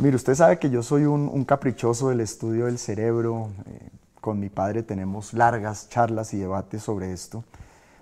Mire, 0.00 0.16
usted 0.16 0.34
sabe 0.34 0.58
que 0.58 0.68
yo 0.68 0.82
soy 0.82 1.04
un, 1.04 1.44
caprichoso 1.44 2.08
del 2.08 2.22
estudio 2.22 2.66
del 2.66 2.80
cerebro. 2.80 3.50
Eh, 3.66 3.88
con 4.20 4.40
mi 4.40 4.48
padre 4.48 4.82
tenemos 4.82 5.32
largas 5.32 5.88
charlas 5.88 6.34
y 6.34 6.38
debates 6.38 6.82
sobre 6.82 7.12
esto. 7.12 7.44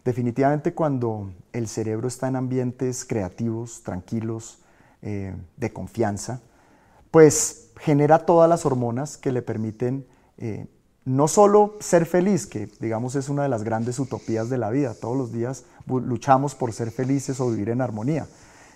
Definitivamente 0.05 0.75
cuando 0.75 1.33
el 1.53 1.67
cerebro 1.67 2.09
está 2.09 2.29
en 2.29 2.37
ambientes 2.37 3.05
creativos, 3.05 3.83
tranquilos, 3.83 4.59
eh, 5.01 5.35
de 5.57 5.73
confianza, 5.73 6.41
pues 7.11 7.71
genera 7.79 8.27
todas 8.27 8.49
las 8.49 8.65
hormonas 8.67 9.17
que 9.17 9.33
le 9.33 9.43
permiten 9.43 10.07
eh, 10.39 10.67
no 11.05 11.29
solo 11.29 11.77
ser 11.81 12.07
feliz, 12.07 12.47
que 12.47 12.71
digamos 12.81 13.15
es 13.15 13.29
una 13.29 13.43
de 13.43 13.49
las 13.49 13.63
grandes 13.63 13.99
utopías 13.99 14.49
de 14.49 14.59
la 14.59 14.71
vida, 14.71 14.95
todos 14.95 15.17
los 15.17 15.33
días 15.33 15.65
luchamos 15.87 16.55
por 16.55 16.73
ser 16.73 16.91
felices 16.91 17.41
o 17.41 17.51
vivir 17.51 17.69
en 17.69 17.83
armonía, 17.83 18.27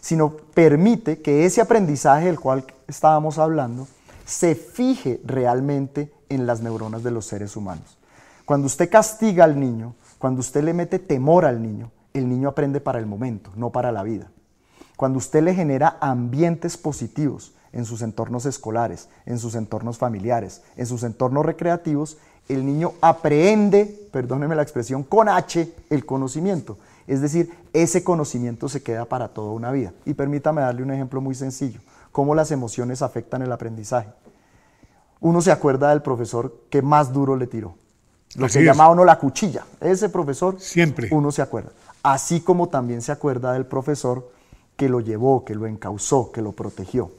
sino 0.01 0.37
permite 0.37 1.23
que 1.23 1.47
ese 1.47 1.61
aprendizaje 1.61 2.27
del 2.27 2.39
cual 2.39 2.67
estábamos 2.87 3.39
hablando 3.39 3.89
se 4.27 4.55
fije 4.55 5.21
realmente 5.25 6.13
en 6.29 6.47
las 6.47 6.61
neuronas 6.61 7.03
de 7.03 7.11
los 7.11 7.25
seres 7.25 7.57
humanos. 7.57 7.97
Cuando 8.45 8.67
usted 8.67 8.91
castiga 8.91 9.45
al 9.45 9.59
niño, 9.59 9.95
cuando 10.19 10.41
usted 10.41 10.65
le 10.65 10.75
mete 10.75 10.99
temor 10.99 11.45
al 11.45 11.63
niño, 11.63 11.91
el 12.13 12.29
niño 12.29 12.49
aprende 12.49 12.81
para 12.81 12.99
el 12.99 13.07
momento, 13.07 13.51
no 13.57 13.71
para 13.71 13.93
la 13.93 14.03
vida. 14.03 14.31
Cuando 14.97 15.19
usted 15.19 15.43
le 15.43 15.55
genera 15.55 15.97
ambientes 16.01 16.77
positivos 16.77 17.55
en 17.73 17.85
sus 17.85 18.03
entornos 18.03 18.47
escolares, 18.47 19.09
en 19.27 19.39
sus 19.39 19.55
entornos 19.55 19.99
familiares, 19.99 20.63
en 20.77 20.87
sus 20.87 21.03
entornos 21.05 21.47
recreativos, 21.47 22.19
el 22.49 22.65
niño 22.65 22.95
aprende, 23.01 24.09
perdóneme 24.11 24.57
la 24.57 24.63
expresión, 24.63 25.05
con 25.05 25.29
H 25.29 25.73
el 25.91 26.07
conocimiento. 26.07 26.79
Es 27.07 27.21
decir, 27.21 27.53
ese 27.73 28.03
conocimiento 28.03 28.69
se 28.69 28.83
queda 28.83 29.05
para 29.05 29.29
toda 29.29 29.53
una 29.53 29.71
vida. 29.71 29.93
Y 30.05 30.15
permítame 30.15 30.63
darle 30.63 30.83
un 30.83 30.91
ejemplo 30.91 31.21
muy 31.21 31.35
sencillo, 31.35 31.81
cómo 32.11 32.35
las 32.35 32.51
emociones 32.51 33.03
afectan 33.03 33.43
el 33.43 33.53
aprendizaje. 33.53 34.09
Uno 35.21 35.41
se 35.43 35.53
acuerda 35.53 35.91
del 35.91 36.03
profesor 36.03 36.65
que 36.71 36.83
más 36.83 37.13
duro 37.13 37.37
le 37.37 37.47
tiró, 37.47 37.75
lo 38.37 38.49
que 38.49 38.65
llamaba 38.65 38.91
uno 38.91 39.05
la 39.05 39.19
cuchilla. 39.19 39.65
Ese 39.81 40.09
profesor, 40.09 40.61
siempre 40.61 41.09
uno 41.11 41.33
se 41.33 41.43
acuerda. 41.43 41.71
Así 42.03 42.41
como 42.41 42.69
también 42.69 43.03
se 43.03 43.13
acuerda 43.13 43.53
del 43.53 43.67
profesor 43.67 44.31
que 44.77 44.89
lo 44.89 45.01
llevó, 45.01 45.45
que 45.45 45.55
lo 45.55 45.67
encausó, 45.67 46.31
que 46.33 46.43
lo 46.43 46.53
protegió. 46.53 47.11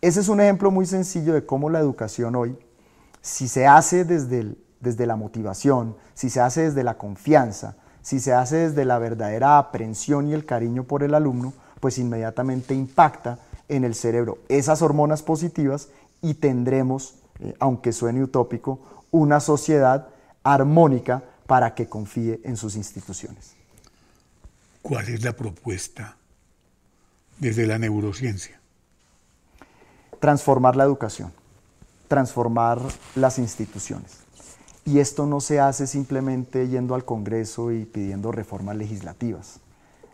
Ese 0.00 0.20
es 0.20 0.28
un 0.28 0.40
ejemplo 0.40 0.70
muy 0.70 0.86
sencillo 0.86 1.32
de 1.32 1.44
cómo 1.44 1.70
la 1.70 1.78
educación 1.80 2.36
hoy, 2.36 2.56
si 3.20 3.48
se 3.48 3.66
hace 3.66 4.04
desde 4.04 4.54
desde 4.80 5.06
la 5.06 5.16
motivación, 5.16 5.96
si 6.14 6.30
se 6.30 6.40
hace 6.40 6.62
desde 6.62 6.84
la 6.84 6.98
confianza, 6.98 7.76
si 8.02 8.20
se 8.20 8.32
hace 8.32 8.68
desde 8.68 8.84
la 8.84 8.98
verdadera 8.98 9.58
aprensión 9.58 10.28
y 10.28 10.34
el 10.34 10.44
cariño 10.44 10.84
por 10.84 11.02
el 11.02 11.14
alumno, 11.14 11.52
pues 11.80 11.98
inmediatamente 11.98 12.74
impacta 12.74 13.38
en 13.68 13.84
el 13.84 13.94
cerebro 13.94 14.38
esas 14.48 14.82
hormonas 14.82 15.22
positivas 15.22 15.88
y 16.22 16.34
tendremos, 16.34 17.16
eh, 17.40 17.54
aunque 17.58 17.92
suene 17.92 18.22
utópico, 18.22 18.80
una 19.10 19.40
sociedad 19.40 20.08
armónica 20.42 21.22
para 21.46 21.74
que 21.74 21.88
confíe 21.88 22.40
en 22.44 22.56
sus 22.56 22.76
instituciones. 22.76 23.54
¿Cuál 24.82 25.08
es 25.08 25.24
la 25.24 25.32
propuesta 25.32 26.16
desde 27.38 27.66
la 27.66 27.78
neurociencia? 27.78 28.60
Transformar 30.20 30.76
la 30.76 30.84
educación, 30.84 31.32
transformar 32.06 32.80
las 33.14 33.38
instituciones. 33.38 34.18
Y 34.84 35.00
esto 35.00 35.26
no 35.26 35.40
se 35.40 35.60
hace 35.60 35.86
simplemente 35.86 36.68
yendo 36.68 36.94
al 36.94 37.04
Congreso 37.04 37.72
y 37.72 37.84
pidiendo 37.84 38.32
reformas 38.32 38.76
legislativas. 38.76 39.60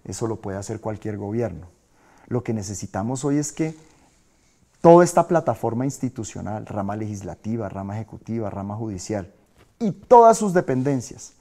Eso 0.04 0.26
lo 0.26 0.36
puede 0.36 0.58
hacer 0.58 0.80
cualquier 0.80 1.16
gobierno. 1.16 1.68
Lo 2.26 2.42
que 2.42 2.52
necesitamos 2.52 3.24
hoy 3.24 3.38
es 3.38 3.52
que 3.52 3.76
toda 4.80 5.04
esta 5.04 5.28
plataforma 5.28 5.84
institucional, 5.84 6.66
rama 6.66 6.96
legislativa, 6.96 7.68
rama 7.68 7.94
ejecutiva, 7.94 8.50
rama 8.50 8.76
judicial 8.76 9.32
y 9.84 9.92
todas 9.92 10.38
sus 10.38 10.54
dependencias, 10.54 11.34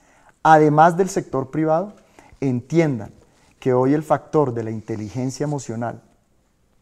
además 0.44 0.98
del 0.98 1.10
sector 1.10 1.50
privado, 1.50 1.94
entiendan 2.42 3.12
que 3.60 3.74
hoy 3.74 3.94
el 3.94 4.04
factor 4.04 4.54
de 4.54 4.64
la 4.64 4.72
inteligencia 4.72 5.46
emocional 5.46 6.02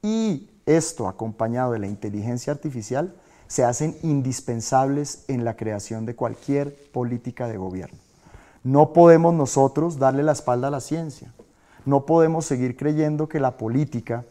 y 0.02 0.50
esto 0.66 1.08
acompañado 1.08 1.74
de 1.74 1.80
la 1.80 1.86
inteligencia 1.86 2.52
artificial 2.52 3.14
se 3.48 3.64
hacen 3.64 3.96
indispensables 4.02 5.24
en 5.28 5.46
la 5.46 5.56
creación 5.56 6.08
de 6.08 6.16
cualquier 6.16 6.74
política 6.92 7.48
de 7.48 7.58
gobierno. 7.58 8.00
No 8.64 8.92
podemos 8.92 9.36
nosotros 9.36 10.00
darle 10.00 10.24
la 10.24 10.32
espalda 10.32 10.70
a 10.70 10.72
la 10.72 10.82
ciencia. 10.82 11.32
No 11.86 12.08
podemos 12.08 12.46
seguir 12.46 12.76
creyendo 12.76 13.30
que 13.30 13.40
la 13.40 13.58
política 13.58 14.26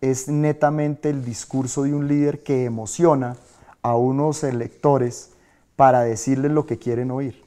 es 0.00 0.26
netamente 0.26 1.10
el 1.10 1.24
discurso 1.24 1.84
de 1.84 1.94
un 1.94 2.08
líder 2.08 2.42
que 2.42 2.64
emociona 2.64 3.36
a 3.82 3.94
unos 3.94 4.42
electores 4.42 5.31
para 5.76 6.02
decirles 6.02 6.52
lo 6.52 6.66
que 6.66 6.78
quieren 6.78 7.10
oír. 7.10 7.44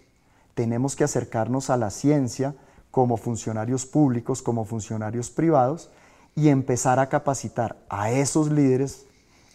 Tenemos 0.54 0.96
que 0.96 1.04
acercarnos 1.04 1.70
a 1.70 1.78
la 1.78 1.90
ciencia 1.90 2.56
como 2.92 3.18
funcionarios 3.18 3.86
públicos, 3.86 4.42
como 4.42 4.66
funcionarios 4.66 5.30
privados, 5.30 5.90
y 6.36 6.50
empezar 6.50 7.00
a 7.00 7.10
capacitar 7.10 7.78
a 7.90 8.12
esos 8.12 8.52
líderes 8.52 9.06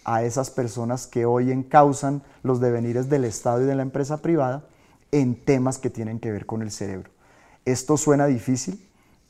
a 0.04 0.22
esas 0.22 0.50
personas 0.50 1.06
que 1.06 1.26
hoy 1.26 1.50
encausan 1.50 2.22
los 2.42 2.60
devenires 2.60 3.08
del 3.08 3.24
Estado 3.24 3.62
y 3.62 3.66
de 3.66 3.74
la 3.74 3.82
empresa 3.82 4.18
privada 4.18 4.64
en 5.12 5.34
temas 5.34 5.78
que 5.78 5.90
tienen 5.90 6.20
que 6.20 6.30
ver 6.30 6.46
con 6.46 6.62
el 6.62 6.70
cerebro. 6.70 7.10
Esto 7.64 7.96
suena 7.96 8.26
difícil, 8.26 8.84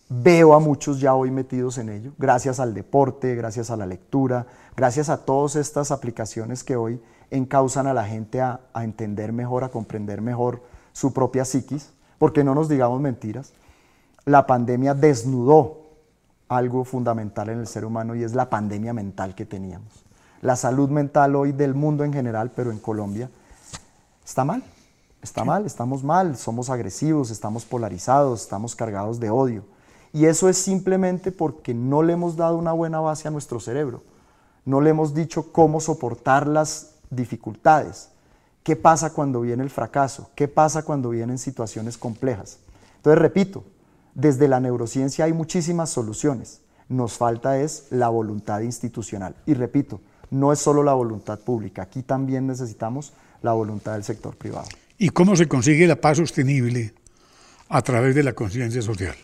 veo 0.08 0.54
a 0.54 0.60
muchos 0.60 1.00
ya 1.00 1.14
hoy 1.14 1.30
metidos 1.30 1.78
en 1.78 1.88
ello, 1.88 2.12
gracias 2.18 2.60
al 2.60 2.74
deporte, 2.74 3.34
gracias 3.34 3.70
a 3.70 3.76
la 3.76 3.86
lectura, 3.86 4.46
gracias 4.76 5.08
a 5.08 5.24
todas 5.24 5.56
estas 5.56 5.90
aplicaciones 5.90 6.62
que 6.62 6.76
hoy 6.76 7.00
encausan 7.30 7.86
a 7.86 7.94
la 7.94 8.04
gente 8.04 8.40
a, 8.40 8.60
a 8.72 8.84
entender 8.84 9.32
mejor, 9.32 9.64
a 9.64 9.70
comprender 9.70 10.20
mejor 10.20 10.62
su 10.92 11.12
propia 11.12 11.44
psiquis, 11.44 11.90
porque 12.18 12.44
no 12.44 12.54
nos 12.54 12.68
digamos 12.68 13.00
mentiras, 13.00 13.52
la 14.24 14.46
pandemia 14.46 14.94
desnudó 14.94 15.78
algo 16.48 16.84
fundamental 16.84 17.48
en 17.48 17.60
el 17.60 17.66
ser 17.66 17.84
humano 17.84 18.14
y 18.14 18.24
es 18.24 18.34
la 18.34 18.50
pandemia 18.50 18.92
mental 18.92 19.34
que 19.34 19.46
teníamos 19.46 20.04
la 20.42 20.56
salud 20.56 20.88
mental 20.88 21.36
hoy 21.36 21.52
del 21.52 21.74
mundo 21.74 22.04
en 22.04 22.12
general, 22.12 22.50
pero 22.54 22.70
en 22.70 22.78
Colombia, 22.78 23.30
está 24.24 24.44
mal. 24.44 24.62
Está 25.22 25.44
mal, 25.44 25.66
estamos 25.66 26.02
mal, 26.02 26.38
somos 26.38 26.70
agresivos, 26.70 27.30
estamos 27.30 27.66
polarizados, 27.66 28.40
estamos 28.40 28.74
cargados 28.74 29.20
de 29.20 29.28
odio. 29.28 29.64
Y 30.14 30.24
eso 30.24 30.48
es 30.48 30.56
simplemente 30.56 31.30
porque 31.30 31.74
no 31.74 32.02
le 32.02 32.14
hemos 32.14 32.36
dado 32.36 32.56
una 32.56 32.72
buena 32.72 33.00
base 33.00 33.28
a 33.28 33.30
nuestro 33.30 33.60
cerebro. 33.60 34.02
No 34.64 34.80
le 34.80 34.90
hemos 34.90 35.12
dicho 35.12 35.52
cómo 35.52 35.80
soportar 35.80 36.46
las 36.46 36.89
dificultades. 37.10 38.08
¿Qué 38.62 38.76
pasa 38.76 39.12
cuando 39.12 39.40
viene 39.40 39.62
el 39.62 39.70
fracaso? 39.70 40.30
¿Qué 40.34 40.48
pasa 40.48 40.82
cuando 40.82 41.10
vienen 41.10 41.38
situaciones 41.38 41.98
complejas? 41.98 42.58
Entonces, 42.96 43.20
repito, 43.20 43.64
desde 44.14 44.48
la 44.48 44.60
neurociencia 44.60 45.24
hay 45.24 45.32
muchísimas 45.32 45.90
soluciones. 45.90 46.60
Nos 46.88 47.16
falta 47.16 47.58
es 47.60 47.86
la 47.90 48.08
voluntad 48.08 48.60
institucional. 48.60 49.34
Y 49.46 49.54
repito, 49.54 50.00
no 50.30 50.52
es 50.52 50.58
solo 50.58 50.82
la 50.82 50.92
voluntad 50.92 51.38
pública, 51.40 51.82
aquí 51.82 52.02
también 52.02 52.46
necesitamos 52.46 53.12
la 53.42 53.52
voluntad 53.52 53.94
del 53.94 54.04
sector 54.04 54.36
privado. 54.36 54.68
¿Y 54.98 55.08
cómo 55.08 55.34
se 55.34 55.48
consigue 55.48 55.86
la 55.86 55.96
paz 55.96 56.18
sostenible 56.18 56.92
a 57.68 57.82
través 57.82 58.14
de 58.14 58.22
la 58.22 58.32
conciencia 58.32 58.82
social? 58.82 59.16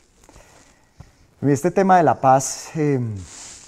Este 1.42 1.70
tema 1.70 1.98
de 1.98 2.02
la 2.02 2.20
paz 2.20 2.70
em, 2.74 3.14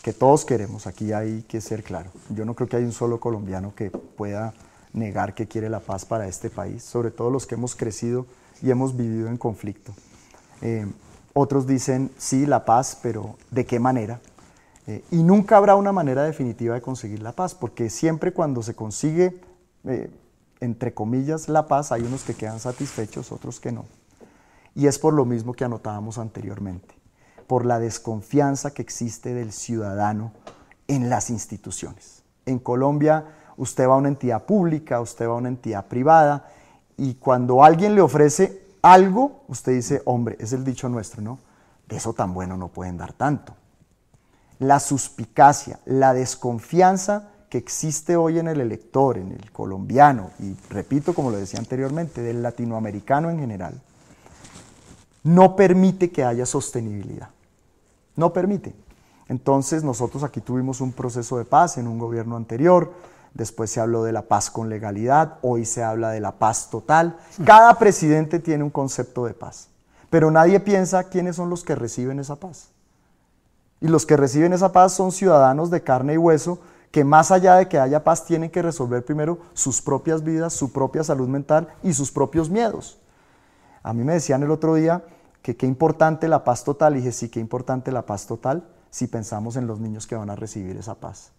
que 0.09 0.15
todos 0.15 0.47
queremos, 0.47 0.87
aquí 0.87 1.13
hay 1.13 1.43
que 1.43 1.61
ser 1.61 1.85
claro. 1.85 2.11
Yo 2.31 2.47
no 2.47 2.55
creo 2.55 2.67
que 2.67 2.77
haya 2.77 2.87
un 2.87 2.93
solo 2.93 3.21
colombiano 3.21 3.75
que 3.75 3.91
pueda 3.91 4.55
negar 4.95 5.35
que 5.35 5.47
quiere 5.47 5.69
la 5.69 5.81
paz 5.81 6.07
para 6.07 6.27
este 6.27 6.49
país, 6.49 6.83
sobre 6.83 7.11
todo 7.11 7.29
los 7.29 7.47
que 7.47 7.57
hemos 7.57 7.77
crecido 7.77 8.25
y 8.63 8.71
hemos 8.71 8.97
vivido 8.97 9.29
en 9.29 9.37
conflicto. 9.37 9.93
Em, 10.63 10.95
otros 11.35 11.67
dicen, 11.67 12.11
sí, 12.17 12.47
la 12.47 12.65
paz, 12.65 12.99
pero 13.03 13.37
¿de 13.51 13.67
qué 13.67 13.79
manera? 13.81 14.19
Eh, 14.87 15.05
y 15.11 15.23
nunca 15.23 15.59
habrá 15.59 15.75
una 15.75 15.93
manera 15.93 16.23
definitiva 16.23 16.75
de 16.75 16.81
conseguir 16.81 17.21
la 17.21 17.33
paz, 17.33 17.55
porque 17.55 17.91
siempre 17.91 18.33
cuando 18.33 18.63
se 18.63 18.75
consigue, 18.75 19.39
eh, 19.85 20.09
entre 20.61 20.95
comillas, 20.95 21.51
la 21.51 21.69
paz, 21.69 21.93
hay 21.93 22.01
unos 22.01 22.23
que 22.23 22.33
quedan 22.33 22.61
satisfechos, 22.61 23.31
otros 23.31 23.61
que 23.61 23.73
no. 23.73 23.85
Y 24.75 24.87
es 24.87 24.99
por 24.99 25.13
lo 25.13 25.27
mismo 25.27 25.53
que 25.53 25.65
anotábamos 25.65 26.17
anteriormente, 26.17 26.95
por 27.49 27.67
la 27.67 27.81
desconfianza 27.81 28.71
que 28.71 28.83
existe 28.83 29.35
del 29.35 29.53
ciudadano 29.53 30.31
en 30.87 31.11
las 31.11 31.31
instituciones. 31.31 32.23
En 32.47 32.61
Colombia, 32.61 33.25
usted 33.57 33.89
va 33.89 33.95
a 33.95 33.99
una 33.99 34.09
entidad 34.09 34.45
pública, 34.45 35.01
usted 35.01 35.27
va 35.27 35.33
a 35.33 35.39
una 35.39 35.49
entidad 35.49 35.87
privada, 35.87 36.49
y 36.97 37.15
cuando 37.15 37.65
alguien 37.65 37.97
le 37.97 38.01
ofrece 38.01 38.63
algo, 38.83 39.43
usted 39.49 39.73
dice, 39.73 40.03
hombre, 40.05 40.37
es 40.39 40.53
el 40.53 40.63
dicho 40.63 40.89
nuestro, 40.89 41.23
¿no? 41.23 41.41
De 41.89 41.97
eso 41.97 42.13
tan 42.13 42.33
bueno 42.33 42.57
no 42.57 42.69
pueden 42.69 42.97
dar 42.97 43.13
tanto 43.13 43.55
la 44.59 44.81
suspicacia, 44.81 45.79
la 45.85 46.15
desconfianza 46.15 47.31
que 47.49 47.59
existe 47.59 48.17
hoy 48.17 48.39
en 48.39 48.49
el 48.49 48.61
elector, 48.61 49.17
en 49.17 49.33
el 49.33 49.51
colombiano, 49.53 50.31
y 50.39 50.55
repito, 50.69 51.15
como 51.15 51.31
lo 51.31 51.39
decía 51.39 51.59
anteriormente, 51.59 52.21
del 52.21 52.43
latinoamericano 52.43 53.31
en 53.31 53.39
general, 53.39 53.81
no 55.23 55.57
permite 55.57 56.11
que 56.11 56.25
haya 56.25 56.45
sostenibilidad. 56.45 57.31
No 58.19 58.33
permite. 58.33 58.75
Entonces 59.29 59.85
nosotros 59.85 60.25
aquí 60.25 60.41
tuvimos 60.41 60.81
un 60.81 60.93
proceso 60.93 61.39
de 61.39 61.45
paz 61.45 61.79
en 61.79 61.87
un 61.87 62.01
gobierno 62.01 62.37
anterior, 62.37 62.93
después 63.33 63.71
se 63.71 63.79
habló 63.79 64.03
de 64.03 64.11
la 64.11 64.23
paz 64.23 64.51
con 64.51 64.69
legalidad, 64.69 65.39
hoy 65.41 65.65
se 65.65 65.85
habla 65.85 66.11
de 66.11 66.19
la 66.19 66.33
paz 66.33 66.69
total. 66.69 67.17
Cada 67.45 67.79
presidente 67.79 68.41
tiene 68.41 68.65
un 68.65 68.71
concepto 68.71 69.25
de 69.25 69.35
paz, 69.35 69.69
pero 70.11 70.33
nadie 70.33 70.59
piensa 70.59 71.05
quiénes 71.05 71.37
son 71.37 71.49
los 71.49 71.63
que 71.63 71.77
reciben 71.77 72.19
esa 72.19 72.35
paz. 72.35 72.71
Y 73.81 73.87
los 73.87 74.05
que 74.05 74.17
reciben 74.17 74.53
esa 74.53 74.73
paz 74.73 74.95
son 74.95 75.13
ciudadanos 75.13 75.71
de 75.71 75.85
carne 75.85 76.15
y 76.15 76.19
hueso 76.19 76.59
que 76.91 77.05
más 77.05 77.31
allá 77.31 77.55
de 77.55 77.69
que 77.69 77.79
haya 77.79 78.03
paz 78.03 78.25
tienen 78.25 78.51
que 78.51 78.63
resolver 78.63 79.05
primero 79.05 79.39
sus 79.55 79.81
propias 79.81 80.25
vidas, 80.25 80.55
su 80.55 80.73
propia 80.73 81.05
salud 81.05 81.29
mental 81.29 81.69
y 81.85 81.93
sus 81.93 82.11
propios 82.11 82.51
miedos. 82.51 82.99
A 83.85 83.93
mí 83.93 84.03
me 84.03 84.15
decían 84.15 84.43
el 84.43 84.51
otro 84.51 84.75
día 84.75 85.05
que 85.43 85.57
qué 85.57 85.67
importante 85.67 86.29
la 86.29 86.45
paz 86.45 86.65
total. 86.65 86.95
Y 86.95 86.99
dije, 86.99 87.13
sí, 87.13 87.29
qué 87.29 87.41
importante 87.41 87.93
la 87.93 88.07
paz 88.07 88.27
total 88.27 88.69
si 88.91 89.07
pensamos 89.07 89.57
en 89.57 89.67
los 89.67 89.81
niños 89.81 90.07
que 90.07 90.17
van 90.17 90.31
a 90.31 90.37
recibir 90.37 90.77
esa 90.77 90.95
paz. 90.95 91.33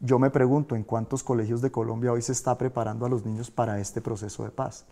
Yo 0.00 0.18
me 0.18 0.30
pregunto 0.30 0.76
en 0.76 0.82
cuántos 0.82 1.22
colegios 1.22 1.62
de 1.62 1.70
Colombia 1.70 2.12
hoy 2.12 2.22
se 2.22 2.32
está 2.32 2.58
preparando 2.58 3.06
a 3.06 3.08
los 3.08 3.24
niños 3.24 3.50
para 3.50 3.78
este 3.78 4.00
proceso 4.00 4.44
de 4.44 4.50
paz. 4.50 4.84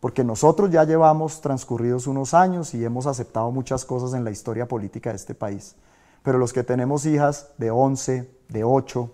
Porque 0.00 0.24
nosotros 0.24 0.70
ya 0.70 0.84
llevamos 0.84 1.40
transcurridos 1.40 2.06
unos 2.06 2.34
años 2.34 2.74
y 2.74 2.84
hemos 2.84 3.06
aceptado 3.06 3.50
muchas 3.50 3.84
cosas 3.84 4.14
en 4.14 4.24
la 4.24 4.30
historia 4.30 4.66
política 4.66 5.10
de 5.10 5.16
este 5.16 5.34
país. 5.34 5.76
Pero 6.22 6.38
los 6.38 6.52
que 6.52 6.64
tenemos 6.64 7.06
hijas 7.06 7.50
de 7.58 7.70
11, 7.70 8.30
de 8.48 8.64
8, 8.64 9.10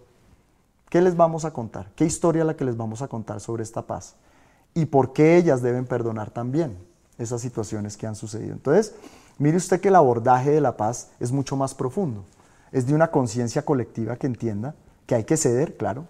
¿qué 0.88 1.02
les 1.02 1.16
vamos 1.16 1.44
a 1.44 1.52
contar? 1.52 1.90
¿Qué 1.96 2.04
historia 2.04 2.44
la 2.44 2.56
que 2.56 2.64
les 2.64 2.76
vamos 2.76 3.02
a 3.02 3.08
contar 3.08 3.40
sobre 3.40 3.62
esta 3.62 3.82
paz? 3.82 4.16
¿Y 4.74 4.86
por 4.86 5.12
qué 5.12 5.36
ellas 5.36 5.62
deben 5.62 5.86
perdonar 5.86 6.30
también 6.30 6.76
esas 7.18 7.40
situaciones 7.40 7.96
que 7.96 8.06
han 8.06 8.16
sucedido? 8.16 8.52
Entonces, 8.52 8.94
mire 9.38 9.56
usted 9.56 9.80
que 9.80 9.88
el 9.88 9.96
abordaje 9.96 10.50
de 10.50 10.60
la 10.60 10.76
paz 10.76 11.08
es 11.20 11.32
mucho 11.32 11.56
más 11.56 11.74
profundo. 11.74 12.24
Es 12.72 12.86
de 12.86 12.94
una 12.94 13.10
conciencia 13.10 13.64
colectiva 13.64 14.16
que 14.16 14.26
entienda 14.26 14.74
que 15.06 15.14
hay 15.14 15.24
que 15.24 15.36
ceder, 15.36 15.76
claro, 15.76 16.06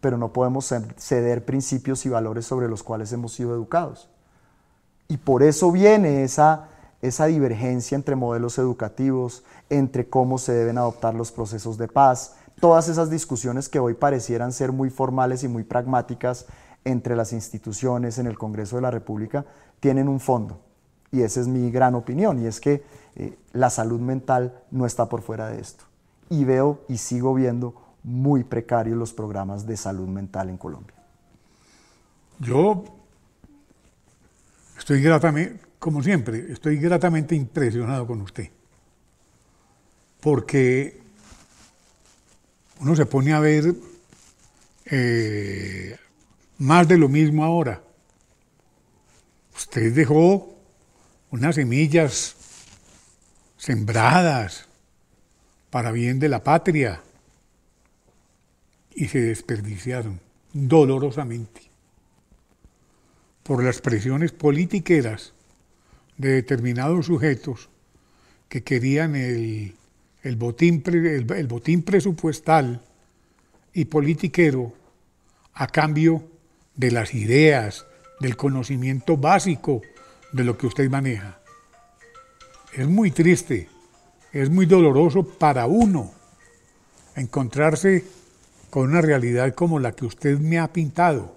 pero 0.00 0.16
no 0.18 0.32
podemos 0.32 0.72
ceder 0.98 1.44
principios 1.44 2.06
y 2.06 2.08
valores 2.08 2.46
sobre 2.46 2.68
los 2.68 2.82
cuales 2.82 3.12
hemos 3.12 3.32
sido 3.32 3.54
educados. 3.54 4.08
Y 5.08 5.16
por 5.16 5.42
eso 5.42 5.72
viene 5.72 6.22
esa 6.22 6.68
esa 7.02 7.26
divergencia 7.26 7.94
entre 7.94 8.16
modelos 8.16 8.58
educativos, 8.58 9.44
entre 9.70 10.08
cómo 10.08 10.38
se 10.38 10.52
deben 10.52 10.78
adoptar 10.78 11.14
los 11.14 11.32
procesos 11.32 11.78
de 11.78 11.88
paz, 11.88 12.34
todas 12.60 12.88
esas 12.88 13.10
discusiones 13.10 13.68
que 13.68 13.78
hoy 13.78 13.94
parecieran 13.94 14.52
ser 14.52 14.72
muy 14.72 14.90
formales 14.90 15.44
y 15.44 15.48
muy 15.48 15.64
pragmáticas, 15.64 16.46
entre 16.86 17.16
las 17.16 17.32
instituciones 17.32 18.18
en 18.18 18.28
el 18.28 18.38
Congreso 18.38 18.76
de 18.76 18.82
la 18.82 18.92
República 18.92 19.44
tienen 19.80 20.08
un 20.08 20.20
fondo. 20.20 20.60
Y 21.10 21.22
esa 21.22 21.40
es 21.40 21.48
mi 21.48 21.70
gran 21.70 21.94
opinión, 21.94 22.40
y 22.40 22.46
es 22.46 22.60
que 22.60 22.84
eh, 23.16 23.36
la 23.52 23.70
salud 23.70 24.00
mental 24.00 24.62
no 24.70 24.86
está 24.86 25.08
por 25.08 25.22
fuera 25.22 25.48
de 25.48 25.60
esto. 25.60 25.84
Y 26.30 26.44
veo 26.44 26.84
y 26.88 26.98
sigo 26.98 27.34
viendo 27.34 27.74
muy 28.04 28.44
precarios 28.44 28.96
los 28.96 29.12
programas 29.12 29.66
de 29.66 29.76
salud 29.76 30.06
mental 30.06 30.48
en 30.48 30.58
Colombia. 30.58 30.94
Yo 32.38 32.84
estoy 34.78 35.02
gratamente, 35.02 35.60
como 35.80 36.02
siempre, 36.02 36.52
estoy 36.52 36.76
gratamente 36.76 37.34
impresionado 37.34 38.06
con 38.06 38.20
usted. 38.20 38.48
Porque 40.20 41.00
uno 42.80 42.94
se 42.94 43.06
pone 43.06 43.32
a 43.32 43.40
ver 43.40 43.74
eh, 44.84 45.96
más 46.58 46.88
de 46.88 46.98
lo 46.98 47.08
mismo 47.08 47.44
ahora. 47.44 47.82
Usted 49.56 49.92
dejó 49.94 50.54
unas 51.30 51.54
semillas 51.54 52.36
sembradas 53.56 54.66
para 55.70 55.92
bien 55.92 56.18
de 56.18 56.28
la 56.28 56.42
patria 56.42 57.02
y 58.94 59.08
se 59.08 59.20
desperdiciaron 59.20 60.20
dolorosamente 60.52 61.62
por 63.42 63.62
las 63.62 63.80
presiones 63.80 64.32
politiqueras 64.32 65.32
de 66.16 66.30
determinados 66.30 67.06
sujetos 67.06 67.68
que 68.48 68.62
querían 68.62 69.14
el, 69.14 69.74
botín, 70.36 70.82
el 70.86 71.46
botín 71.46 71.82
presupuestal 71.82 72.82
y 73.74 73.84
politiquero 73.84 74.72
a 75.54 75.66
cambio 75.66 76.35
de 76.76 76.90
las 76.90 77.14
ideas, 77.14 77.86
del 78.20 78.36
conocimiento 78.36 79.16
básico 79.16 79.82
de 80.32 80.44
lo 80.44 80.56
que 80.56 80.66
usted 80.66 80.88
maneja. 80.90 81.40
Es 82.72 82.86
muy 82.86 83.10
triste, 83.10 83.68
es 84.32 84.50
muy 84.50 84.66
doloroso 84.66 85.24
para 85.24 85.66
uno 85.66 86.12
encontrarse 87.14 88.04
con 88.70 88.90
una 88.90 89.00
realidad 89.00 89.54
como 89.54 89.78
la 89.78 89.92
que 89.92 90.04
usted 90.04 90.38
me 90.38 90.58
ha 90.58 90.72
pintado. 90.72 91.36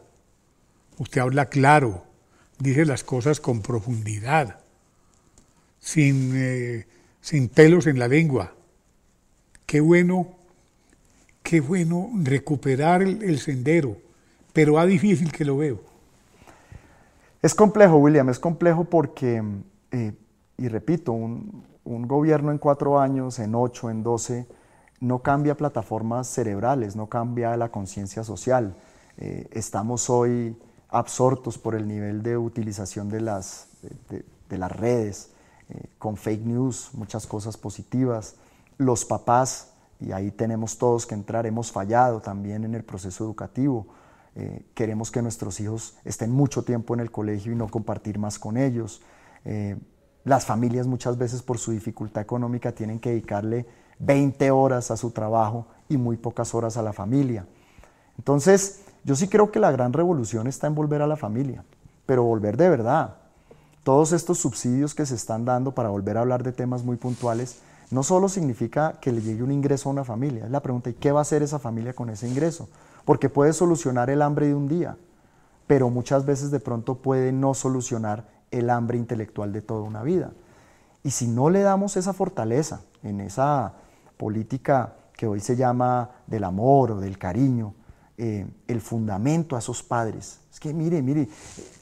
Usted 0.98 1.22
habla 1.22 1.48
claro, 1.48 2.04
dice 2.58 2.86
las 2.86 3.04
cosas 3.04 3.40
con 3.40 3.62
profundidad, 3.62 4.60
sin, 5.80 6.34
eh, 6.36 6.88
sin 7.22 7.48
pelos 7.48 7.88
en 7.88 8.00
la 8.00 8.10
lengua. 8.10 8.54
Qué 9.66 9.80
bueno, 9.80 10.36
qué 11.44 11.62
bueno 11.62 12.10
recuperar 12.24 13.02
el, 13.02 13.40
sendero, 13.40 13.98
pero 14.60 14.78
a 14.78 14.86
difícil 14.86 15.32
que 15.32 15.46
lo 15.46 15.56
veo. 15.56 15.80
Es 17.42 17.56
complejo, 17.56 17.96
William, 17.96 18.28
es 18.28 18.40
complejo 18.40 18.84
porque, 18.84 19.42
eh, 19.90 20.12
y 20.58 20.68
repito, 20.68 21.14
un, 21.14 21.64
un 21.86 22.06
gobierno 22.10 22.52
en 22.52 22.58
cuatro 22.58 23.00
años, 23.00 23.40
en 23.40 23.56
ocho, 23.56 23.90
en 23.90 24.04
doce, 24.04 24.48
no 25.00 25.20
cambia 25.20 25.56
plataformas 25.56 26.28
cerebrales, 26.28 26.98
no 26.98 27.08
cambia 27.08 27.56
la 27.56 27.70
conciencia 27.70 28.26
social. 28.26 28.76
Eh, 29.18 29.48
estamos 29.52 30.10
hoy 30.10 30.58
absortos 30.90 31.58
por 31.58 31.74
el 31.74 31.88
nivel 31.88 32.22
de 32.22 32.36
utilización 32.36 33.08
de 33.08 33.22
las, 33.22 33.70
de, 34.10 34.58
las 34.58 34.74
redes, 34.74 35.32
eh, 35.70 35.86
con 35.98 36.18
fake 36.18 36.46
news, 36.46 36.90
muchas 36.96 37.26
cosas 37.28 37.56
positivas. 37.56 38.36
Los 38.78 39.06
papás, 39.06 39.72
y 40.02 40.12
ahí 40.12 40.32
tenemos 40.32 40.78
todos 40.78 41.06
que 41.06 41.16
entrar, 41.16 41.46
hemos 41.46 41.72
fallado 41.72 42.20
también 42.20 42.66
en 42.66 42.76
el 42.76 42.84
proceso 42.84 43.24
educativo. 43.24 43.88
Eh, 44.40 44.66
queremos 44.74 45.12
que 45.12 45.22
nuestros 45.22 45.60
hijos 45.60 45.98
estén 46.06 46.32
mucho 46.32 46.64
tiempo 46.64 46.94
en 46.94 47.02
el 47.02 47.12
colegio 47.12 47.52
y 47.52 47.56
no 47.56 47.68
compartir 47.68 48.18
más 48.18 48.40
con 48.40 48.58
ellos. 48.58 49.02
las 50.24 50.46
familias 50.46 50.86
muchas 50.86 51.18
veces 51.18 51.42
por 51.42 51.58
su 51.58 51.72
dificultad 51.72 52.22
económica 52.22 52.72
tienen 52.72 53.00
que 53.00 53.10
dedicarle 53.10 53.66
20 54.00 54.52
horas 54.52 54.92
a 54.92 54.98
su 54.98 55.12
trabajo 55.12 55.68
y 55.90 55.98
muy 55.98 56.18
pocas 56.18 56.54
horas 56.54 56.78
a 56.78 56.82
la 56.82 56.94
familia. 56.94 57.46
Entonces, 58.18 58.82
yo 59.04 59.16
sí 59.16 59.28
creo 59.28 59.52
que 59.52 59.60
la 59.60 59.72
gran 59.72 59.94
revolución 59.94 60.48
está 60.48 60.68
en 60.68 60.76
volver 60.76 61.02
a 61.02 61.08
la 61.08 61.16
familia, 61.16 61.64
pero 62.06 62.24
volver 62.24 62.58
de 62.58 62.70
verdad. 62.70 63.16
Todos 63.84 64.12
estos 64.12 64.40
subsidios 64.40 64.94
que 64.94 65.06
se 65.06 65.16
están 65.16 65.46
dando 65.46 65.74
para 65.74 65.90
volver 65.90 66.18
a 66.18 66.22
hablar 66.22 66.44
de 66.44 66.52
temas 66.52 66.84
muy 66.84 66.98
puntuales, 66.98 67.60
no 67.92 68.04
solo 68.04 68.30
significa 68.30 69.00
que 69.02 69.12
le 69.12 69.22
llegue 69.22 69.42
un 69.42 69.52
ingreso 69.52 69.90
a 69.90 69.94
una 69.94 70.04
familia, 70.04 70.46
es 70.46 70.52
la 70.52 70.62
pregunta, 70.62 70.90
¿y 70.90 70.94
qué 70.94 71.12
va 71.12 71.20
a 71.20 71.22
hacer 71.24 71.42
esa 71.42 71.60
familia 71.60 71.94
con 71.94 72.10
ese 72.10 72.28
ingreso? 72.28 72.70
Porque 73.10 73.28
puede 73.28 73.54
solucionar 73.54 74.12
el 74.12 74.22
hambre 74.22 74.46
de 74.46 74.54
un 74.54 74.68
día, 74.68 74.96
pero 75.66 75.90
muchas 75.90 76.28
veces 76.28 76.52
de 76.52 76.60
pronto 76.60 77.02
puede 77.02 77.32
no 77.32 77.56
solucionar 77.56 78.30
el 78.52 78.70
hambre 78.70 79.00
intelectual 79.00 79.52
de 79.52 79.64
toda 79.64 79.82
una 79.82 80.04
vida. 80.04 80.32
Y 81.02 81.10
si 81.10 81.26
no 81.26 81.50
le 81.50 81.62
damos 81.62 81.98
esa 81.98 82.14
fortaleza 82.14 82.82
en 83.02 83.20
esa 83.20 83.74
política 84.16 84.94
que 85.18 85.26
hoy 85.26 85.40
se 85.40 85.56
llama 85.56 86.12
del 86.28 86.44
amor 86.44 86.92
o 86.92 87.00
del 87.00 87.18
cariño, 87.18 87.74
eh, 88.20 88.46
el 88.68 88.80
fundamento 88.80 89.56
a 89.56 89.60
esos 89.60 89.82
padres. 89.82 90.42
Es 90.54 90.60
que 90.60 90.72
mire, 90.72 91.02
mire, 91.02 91.30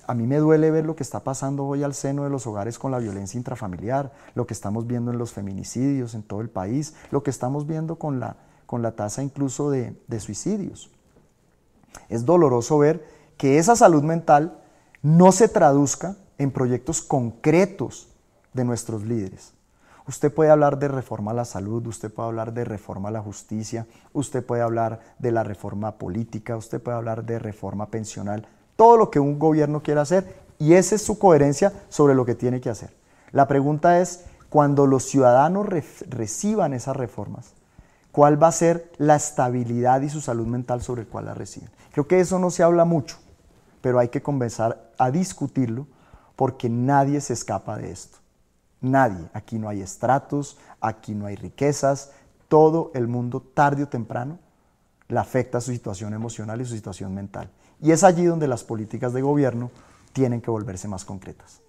a 0.07 0.13
mí 0.13 0.25
me 0.25 0.37
duele 0.37 0.71
ver 0.71 0.85
lo 0.85 0.95
que 0.95 1.03
está 1.03 1.25
pasando 1.25 1.65
hoy 1.65 1.83
al 1.83 1.93
seno 1.93 2.23
de 2.23 2.29
los 2.29 2.47
hogares 2.47 2.79
con 2.79 2.89
la 2.89 2.99
violencia 2.99 3.37
intrafamiliar, 3.37 4.13
lo 4.33 4.47
que 4.47 4.53
estamos 4.53 4.87
viendo 4.87 5.11
en 5.11 5.17
los 5.17 5.33
feminicidios 5.33 6.13
en 6.13 6.23
todo 6.23 6.39
el 6.39 6.49
país, 6.49 6.95
lo 7.11 7.21
que 7.21 7.31
estamos 7.31 7.67
viendo 7.67 7.97
con 7.97 8.21
la, 8.21 8.37
con 8.65 8.81
la 8.81 8.93
tasa 8.93 9.23
incluso 9.23 9.69
de, 9.69 10.01
de 10.07 10.19
suicidios. 10.21 10.89
Es 12.09 12.25
doloroso 12.25 12.77
ver 12.77 13.05
que 13.37 13.57
esa 13.57 13.75
salud 13.75 14.03
mental 14.03 14.59
no 15.01 15.31
se 15.31 15.47
traduzca 15.47 16.15
en 16.37 16.51
proyectos 16.51 17.01
concretos 17.01 18.07
de 18.53 18.65
nuestros 18.65 19.03
líderes. 19.03 19.53
Usted 20.07 20.33
puede 20.33 20.49
hablar 20.49 20.79
de 20.79 20.87
reforma 20.87 21.31
a 21.31 21.33
la 21.33 21.45
salud, 21.45 21.85
usted 21.85 22.11
puede 22.11 22.29
hablar 22.29 22.53
de 22.53 22.63
reforma 22.63 23.09
a 23.09 23.11
la 23.11 23.21
justicia, 23.21 23.85
usted 24.13 24.45
puede 24.45 24.61
hablar 24.61 25.01
de 25.19 25.31
la 25.31 25.43
reforma 25.43 25.97
política, 25.97 26.55
usted 26.55 26.81
puede 26.81 26.97
hablar 26.97 27.25
de 27.25 27.39
reforma 27.39 27.87
pensional, 27.87 28.47
todo 28.77 28.95
lo 28.95 29.11
que 29.11 29.19
un 29.19 29.37
gobierno 29.37 29.83
quiera 29.83 30.01
hacer 30.01 30.41
y 30.59 30.73
esa 30.73 30.95
es 30.95 31.01
su 31.01 31.19
coherencia 31.19 31.73
sobre 31.89 32.15
lo 32.15 32.25
que 32.25 32.35
tiene 32.35 32.61
que 32.61 32.69
hacer. 32.69 32.95
La 33.31 33.47
pregunta 33.49 33.99
es, 33.99 34.23
cuando 34.49 34.87
los 34.87 35.03
ciudadanos 35.03 35.67
reciban 35.67 36.73
esas 36.73 36.95
reformas, 36.95 37.53
¿cuál 38.17 38.41
va 38.41 38.47
a 38.47 38.51
ser 38.51 38.91
la 38.97 39.15
estabilidad 39.15 40.01
y 40.01 40.09
su 40.09 40.21
salud 40.21 40.47
mental 40.47 40.81
sobre 40.81 41.03
el 41.03 41.07
cual 41.07 41.25
la 41.25 41.35
reciben? 41.35 41.69
Creo 41.91 42.07
que 42.07 42.19
eso 42.19 42.39
no 42.39 42.49
se 42.49 42.63
habla 42.63 42.83
mucho, 42.83 43.19
pero 43.79 43.99
hay 43.99 44.07
que 44.07 44.23
comenzar 44.23 44.89
a 44.97 45.11
discutirlo 45.11 45.85
porque 46.35 46.67
nadie 46.67 47.21
se 47.21 47.33
escapa 47.33 47.77
de 47.77 47.91
esto. 47.91 48.17
Nadie. 48.81 49.23
Aquí 49.33 49.59
no 49.59 49.69
hay 49.69 49.83
estratos, 49.83 50.57
aquí 50.81 51.13
no 51.13 51.27
hay 51.27 51.35
riquezas. 51.35 52.09
Todo 52.47 52.89
el 52.95 53.07
mundo, 53.07 53.39
tarde 53.39 53.83
o 53.83 53.87
temprano, 53.87 54.39
le 55.09 55.19
afecta 55.19 55.61
su 55.61 55.71
situación 55.71 56.15
emocional 56.15 56.59
y 56.59 56.65
su 56.65 56.73
situación 56.73 57.13
mental. 57.13 57.51
Y 57.83 57.91
es 57.91 58.03
allí 58.03 58.25
donde 58.25 58.47
las 58.47 58.63
políticas 58.63 59.13
de 59.13 59.21
gobierno 59.21 59.69
tienen 60.13 60.41
que 60.41 60.49
volverse 60.49 60.87
más 60.87 61.05
concretas. 61.05 61.61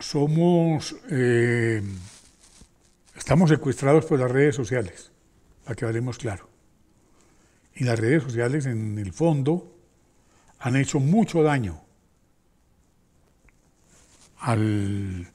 Somos, 0.00 0.96
eh, 1.10 1.80
estamos 3.14 3.50
secuestrados 3.50 4.04
por 4.04 4.18
las 4.18 4.32
redes 4.32 4.56
sociales, 4.56 5.12
para 5.66 5.74
que 5.74 5.84
hablemos 5.84 6.16
claro. 6.18 6.48
Y 7.74 7.82
las 7.82 7.98
redes 7.98 8.22
sociales, 8.22 8.66
en 8.66 9.00
el 9.00 9.12
fondo, 9.12 9.76
han 10.60 10.76
hecho 10.76 11.00
mucho 11.00 11.42
daño 11.42 11.82
al, 14.38 15.28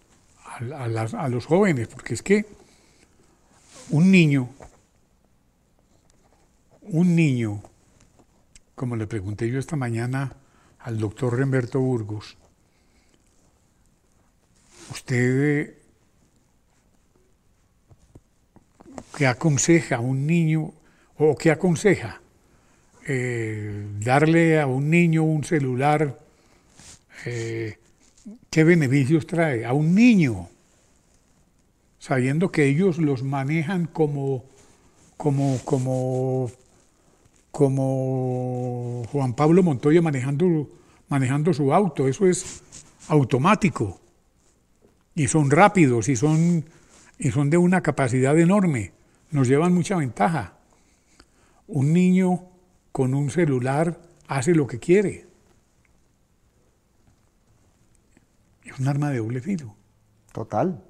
a, 0.46 1.28
los 1.28 1.46
jóvenes, 1.46 1.90
porque 1.90 2.14
es 2.14 2.24
que 2.24 2.46
un 3.90 4.10
niño, 4.10 4.50
un 6.84 7.14
niño, 7.14 7.62
como 8.74 8.96
le 8.96 9.08
pregunté 9.08 9.50
yo 9.50 9.60
esta 9.60 9.76
mañana 9.76 10.38
al 10.80 10.98
doctor 10.98 11.38
Remberto 11.38 11.82
Burgos, 11.82 12.38
usted 14.92 15.76
qué 19.18 19.28
aconseja 19.28 19.98
a 19.98 20.00
un 20.00 20.26
niño 20.26 20.72
o 21.18 21.36
qué 21.36 21.52
aconseja 21.52 22.22
eh, 23.08 23.86
darle 24.00 24.60
a 24.60 24.68
un 24.68 24.90
niño 24.90 25.24
un 25.24 25.44
celular 25.44 26.18
eh, 27.26 27.78
¿qué 28.50 28.64
beneficios 28.64 29.28
trae 29.28 29.66
a 29.66 29.74
un 29.74 29.94
niño? 29.94 30.50
Sabiendo 32.00 32.52
que 32.52 32.66
ellos 32.66 32.98
los 32.98 33.24
manejan 33.24 33.86
como, 33.86 34.44
como, 35.18 35.60
como, 35.64 36.52
como 37.52 39.04
Juan 39.12 39.34
Pablo 39.34 39.62
Montoya 39.62 40.02
manejando, 40.02 40.70
manejando 41.10 41.54
su 41.54 41.74
auto, 41.74 42.08
eso 42.08 42.28
es 42.28 42.64
automático. 43.08 44.00
Y 45.14 45.28
son 45.28 45.52
rápidos 45.52 46.10
y 46.10 46.16
son, 46.16 46.66
y 47.20 47.32
son 47.32 47.50
de 47.50 47.58
una 47.58 47.82
capacidad 47.82 48.38
enorme, 48.40 48.94
nos 49.32 49.48
llevan 49.48 49.74
mucha 49.74 49.96
ventaja. 49.96 50.54
Un 51.68 51.94
niño 51.94 52.44
con 52.92 53.14
un 53.14 53.30
celular 53.30 54.00
hace 54.28 54.54
lo 54.54 54.68
que 54.68 54.80
quiere 54.80 55.28
Es 58.64 58.80
un 58.80 58.88
arma 58.88 59.10
de 59.10 59.18
doble 59.18 59.42
filo. 59.42 59.76
Total, 60.32 60.82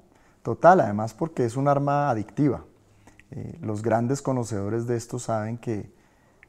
total, 0.42 0.80
además 0.80 1.14
porque 1.14 1.44
es 1.44 1.56
un 1.56 1.66
arma 1.66 2.10
adictiva. 2.10 2.64
Eh, 3.30 3.58
los 3.60 3.82
grandes 3.82 4.22
conocedores 4.22 4.86
de 4.86 4.96
esto 4.96 5.18
saben 5.18 5.58
que 5.58 5.92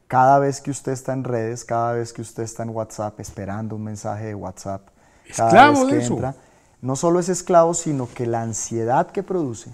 cada 0.08 0.38
vez 0.38 0.62
que 0.62 0.70
usted 0.70 0.92
está 0.92 1.14
en 1.14 1.24
redes, 1.24 1.66
cada 1.66 1.94
vez 1.94 2.14
que 2.14 2.22
usted 2.22 2.44
está 2.44 2.64
en 2.64 2.70
WhatsApp 2.70 3.20
esperando 3.20 3.76
un 3.76 3.84
mensaje 3.84 4.26
de 4.26 4.36
WhatsApp, 4.36 4.90
cada 5.36 5.72
vez 5.72 5.86
que 5.86 6.06
entra, 6.06 6.36
no 6.82 6.96
solo 6.96 7.20
es 7.20 7.30
esclavo, 7.30 7.74
sino 7.74 8.08
que 8.14 8.28
la 8.28 8.42
ansiedad 8.42 9.10
que 9.10 9.24
produce 9.24 9.72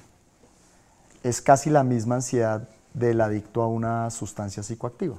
es 1.23 1.41
casi 1.41 1.69
la 1.69 1.84
misma 1.84 2.15
ansiedad 2.15 2.69
del 2.93 3.21
adicto 3.21 3.62
a 3.62 3.67
una 3.67 4.10
sustancia 4.10 4.63
psicoactiva 4.63 5.17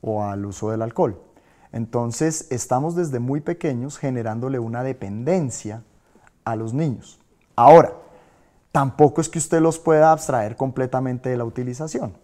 o 0.00 0.22
al 0.22 0.44
uso 0.44 0.70
del 0.70 0.82
alcohol. 0.82 1.20
Entonces, 1.72 2.48
estamos 2.50 2.94
desde 2.94 3.18
muy 3.18 3.40
pequeños 3.40 3.98
generándole 3.98 4.58
una 4.58 4.82
dependencia 4.82 5.82
a 6.44 6.56
los 6.56 6.74
niños. 6.74 7.18
Ahora, 7.56 7.94
tampoco 8.72 9.20
es 9.20 9.28
que 9.28 9.38
usted 9.38 9.60
los 9.60 9.78
pueda 9.78 10.12
abstraer 10.12 10.56
completamente 10.56 11.30
de 11.30 11.36
la 11.36 11.44
utilización. 11.44 12.14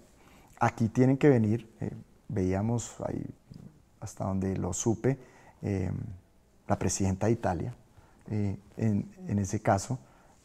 Aquí 0.61 0.89
tienen 0.89 1.17
que 1.17 1.29
venir, 1.29 1.71
eh, 1.81 1.91
veíamos 2.29 2.97
ahí 3.07 3.25
hasta 4.01 4.25
donde 4.25 4.57
lo 4.57 4.73
supe, 4.73 5.19
eh, 5.63 5.91
la 6.67 6.79
presidenta 6.79 7.27
de 7.27 7.33
Italia, 7.33 7.75
eh, 8.31 8.57
en, 8.77 9.39
ese 9.39 9.61
caso, 9.61 9.99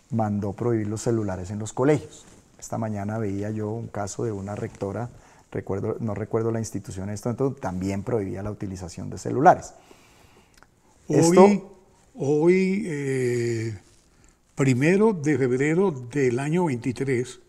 mandó 0.10 0.54
prohibir 0.54 0.88
los 0.88 1.02
celulares 1.02 1.52
en 1.52 1.60
los 1.60 1.74
colegios. 1.74 2.26
Esta 2.64 2.78
mañana 2.78 3.18
veía 3.18 3.50
yo 3.50 3.70
un 3.72 3.88
caso 3.88 4.24
de 4.24 4.32
una 4.32 4.56
rectora, 4.56 5.10
recuerdo, 5.52 5.98
no 6.00 6.16
recuerdo 6.16 6.50
la 6.50 6.60
institución 6.60 7.10
esto, 7.10 7.30
entonces 7.30 7.60
también 7.60 8.04
prohibía 8.04 8.42
la 8.42 8.52
utilización 8.52 9.10
de 9.10 9.18
celulares. 9.18 9.74
Hoy, 11.10 11.62
hoy 12.16 12.84
eh, 12.86 13.78
primero 14.56 15.12
de 15.12 15.38
febrero 15.38 15.92
del 15.92 16.40
año 16.40 16.64
23, 16.64 17.40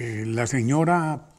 eh, 0.00 0.24
la 0.26 0.46
señora, 0.46 1.30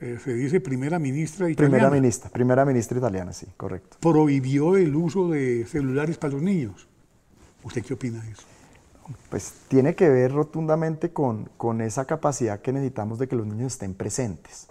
eh, 0.00 0.18
se 0.22 0.34
dice 0.34 0.60
primera 0.60 0.98
ministra 0.98 1.48
italiana. 1.48 1.76
Primera 1.76 1.90
ministra, 1.90 2.30
primera 2.30 2.64
ministra 2.64 2.98
italiana, 2.98 3.32
sí, 3.32 3.46
correcto. 3.56 3.98
Prohibió 4.00 4.76
el 4.76 4.96
uso 4.96 5.28
de 5.28 5.64
celulares 5.66 6.18
para 6.18 6.32
los 6.32 6.42
niños. 6.42 6.88
¿Usted 7.62 7.84
qué 7.84 7.94
opina 7.94 8.20
de 8.20 8.32
eso? 8.32 8.51
Pues 9.30 9.54
tiene 9.68 9.94
que 9.94 10.08
ver 10.08 10.32
rotundamente 10.32 11.12
con, 11.12 11.48
con 11.56 11.80
esa 11.80 12.04
capacidad 12.04 12.60
que 12.60 12.72
necesitamos 12.72 13.18
de 13.18 13.28
que 13.28 13.36
los 13.36 13.46
niños 13.46 13.72
estén 13.74 13.94
presentes. 13.94 14.68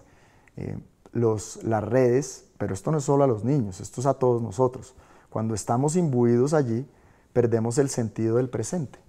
Eh, 0.57 0.77
los, 1.13 1.63
las 1.63 1.83
redes, 1.83 2.45
pero 2.57 2.73
esto 2.73 2.91
no 2.91 2.99
es 2.99 3.03
solo 3.03 3.23
a 3.23 3.27
los 3.27 3.43
niños, 3.43 3.79
esto 3.81 4.01
es 4.01 4.07
a 4.07 4.13
todos 4.13 4.41
nosotros. 4.41 4.95
Cuando 5.29 5.53
estamos 5.53 5.95
imbuidos 5.95 6.53
allí, 6.53 6.85
perdemos 7.33 7.77
el 7.77 7.89
sentido 7.89 8.37
del 8.37 8.49
presente. 8.49 8.99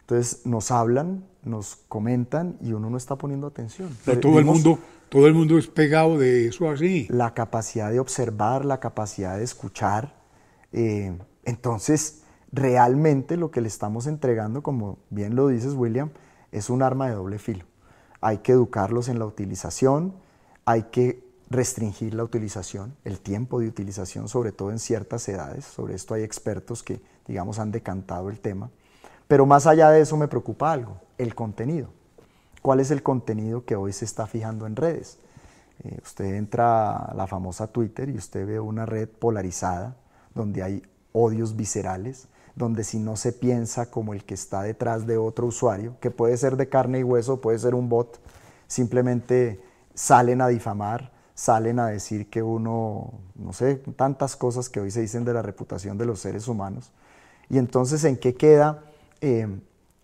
Entonces 0.00 0.44
nos 0.46 0.70
hablan, 0.70 1.24
nos 1.42 1.76
comentan 1.88 2.56
y 2.60 2.72
uno 2.72 2.90
no 2.90 2.96
está 2.96 3.16
poniendo 3.16 3.46
atención. 3.46 3.96
Pero 4.04 4.20
todo 4.20 4.38
el 4.38 4.44
mundo, 4.44 4.78
todo 5.08 5.26
el 5.26 5.34
mundo 5.34 5.58
es 5.58 5.66
pegado 5.66 6.18
de 6.18 6.48
eso 6.48 6.68
así. 6.70 7.06
La 7.08 7.34
capacidad 7.34 7.90
de 7.90 8.00
observar, 8.00 8.64
la 8.64 8.80
capacidad 8.80 9.38
de 9.38 9.44
escuchar. 9.44 10.14
Eh, 10.72 11.16
entonces, 11.44 12.21
realmente 12.52 13.36
lo 13.36 13.50
que 13.50 13.60
le 13.60 13.68
estamos 13.68 14.06
entregando, 14.06 14.62
como 14.62 14.98
bien 15.10 15.34
lo 15.34 15.48
dices 15.48 15.74
William, 15.74 16.10
es 16.52 16.70
un 16.70 16.82
arma 16.82 17.08
de 17.08 17.14
doble 17.14 17.38
filo. 17.38 17.64
Hay 18.20 18.38
que 18.38 18.52
educarlos 18.52 19.08
en 19.08 19.18
la 19.18 19.26
utilización, 19.26 20.14
hay 20.64 20.84
que 20.84 21.24
restringir 21.50 22.14
la 22.14 22.24
utilización, 22.24 22.94
el 23.04 23.20
tiempo 23.20 23.60
de 23.60 23.68
utilización, 23.68 24.28
sobre 24.28 24.52
todo 24.52 24.70
en 24.70 24.78
ciertas 24.78 25.28
edades. 25.28 25.64
Sobre 25.64 25.94
esto 25.94 26.14
hay 26.14 26.22
expertos 26.22 26.82
que, 26.82 27.00
digamos, 27.26 27.58
han 27.58 27.72
decantado 27.72 28.30
el 28.30 28.40
tema. 28.40 28.70
Pero 29.28 29.46
más 29.46 29.66
allá 29.66 29.90
de 29.90 30.00
eso 30.00 30.16
me 30.16 30.28
preocupa 30.28 30.72
algo, 30.72 30.98
el 31.18 31.34
contenido. 31.34 31.88
¿Cuál 32.60 32.80
es 32.80 32.90
el 32.90 33.02
contenido 33.02 33.64
que 33.64 33.76
hoy 33.76 33.92
se 33.92 34.04
está 34.04 34.26
fijando 34.26 34.66
en 34.66 34.76
redes? 34.76 35.18
Eh, 35.84 35.98
usted 36.02 36.34
entra 36.34 36.96
a 36.96 37.14
la 37.14 37.26
famosa 37.26 37.66
Twitter 37.66 38.08
y 38.08 38.16
usted 38.16 38.46
ve 38.46 38.60
una 38.60 38.86
red 38.86 39.08
polarizada, 39.08 39.96
donde 40.34 40.62
hay 40.62 40.82
odios 41.12 41.56
viscerales, 41.56 42.28
donde 42.54 42.84
si 42.84 42.98
no 42.98 43.16
se 43.16 43.32
piensa 43.32 43.90
como 43.90 44.12
el 44.12 44.24
que 44.24 44.34
está 44.34 44.62
detrás 44.62 45.06
de 45.06 45.16
otro 45.16 45.46
usuario, 45.46 45.96
que 46.00 46.10
puede 46.10 46.36
ser 46.36 46.56
de 46.56 46.68
carne 46.68 47.00
y 47.00 47.02
hueso, 47.02 47.40
puede 47.40 47.58
ser 47.58 47.74
un 47.74 47.88
bot, 47.88 48.20
simplemente 48.66 49.60
salen 49.94 50.40
a 50.40 50.48
difamar, 50.48 51.12
salen 51.34 51.78
a 51.78 51.86
decir 51.86 52.28
que 52.28 52.42
uno, 52.42 53.14
no 53.34 53.52
sé, 53.52 53.76
tantas 53.96 54.36
cosas 54.36 54.68
que 54.68 54.80
hoy 54.80 54.90
se 54.90 55.00
dicen 55.00 55.24
de 55.24 55.32
la 55.32 55.42
reputación 55.42 55.96
de 55.98 56.06
los 56.06 56.20
seres 56.20 56.46
humanos. 56.46 56.92
Y 57.48 57.58
entonces, 57.58 58.04
¿en 58.04 58.16
qué 58.16 58.34
queda 58.34 58.84
eh, 59.20 59.48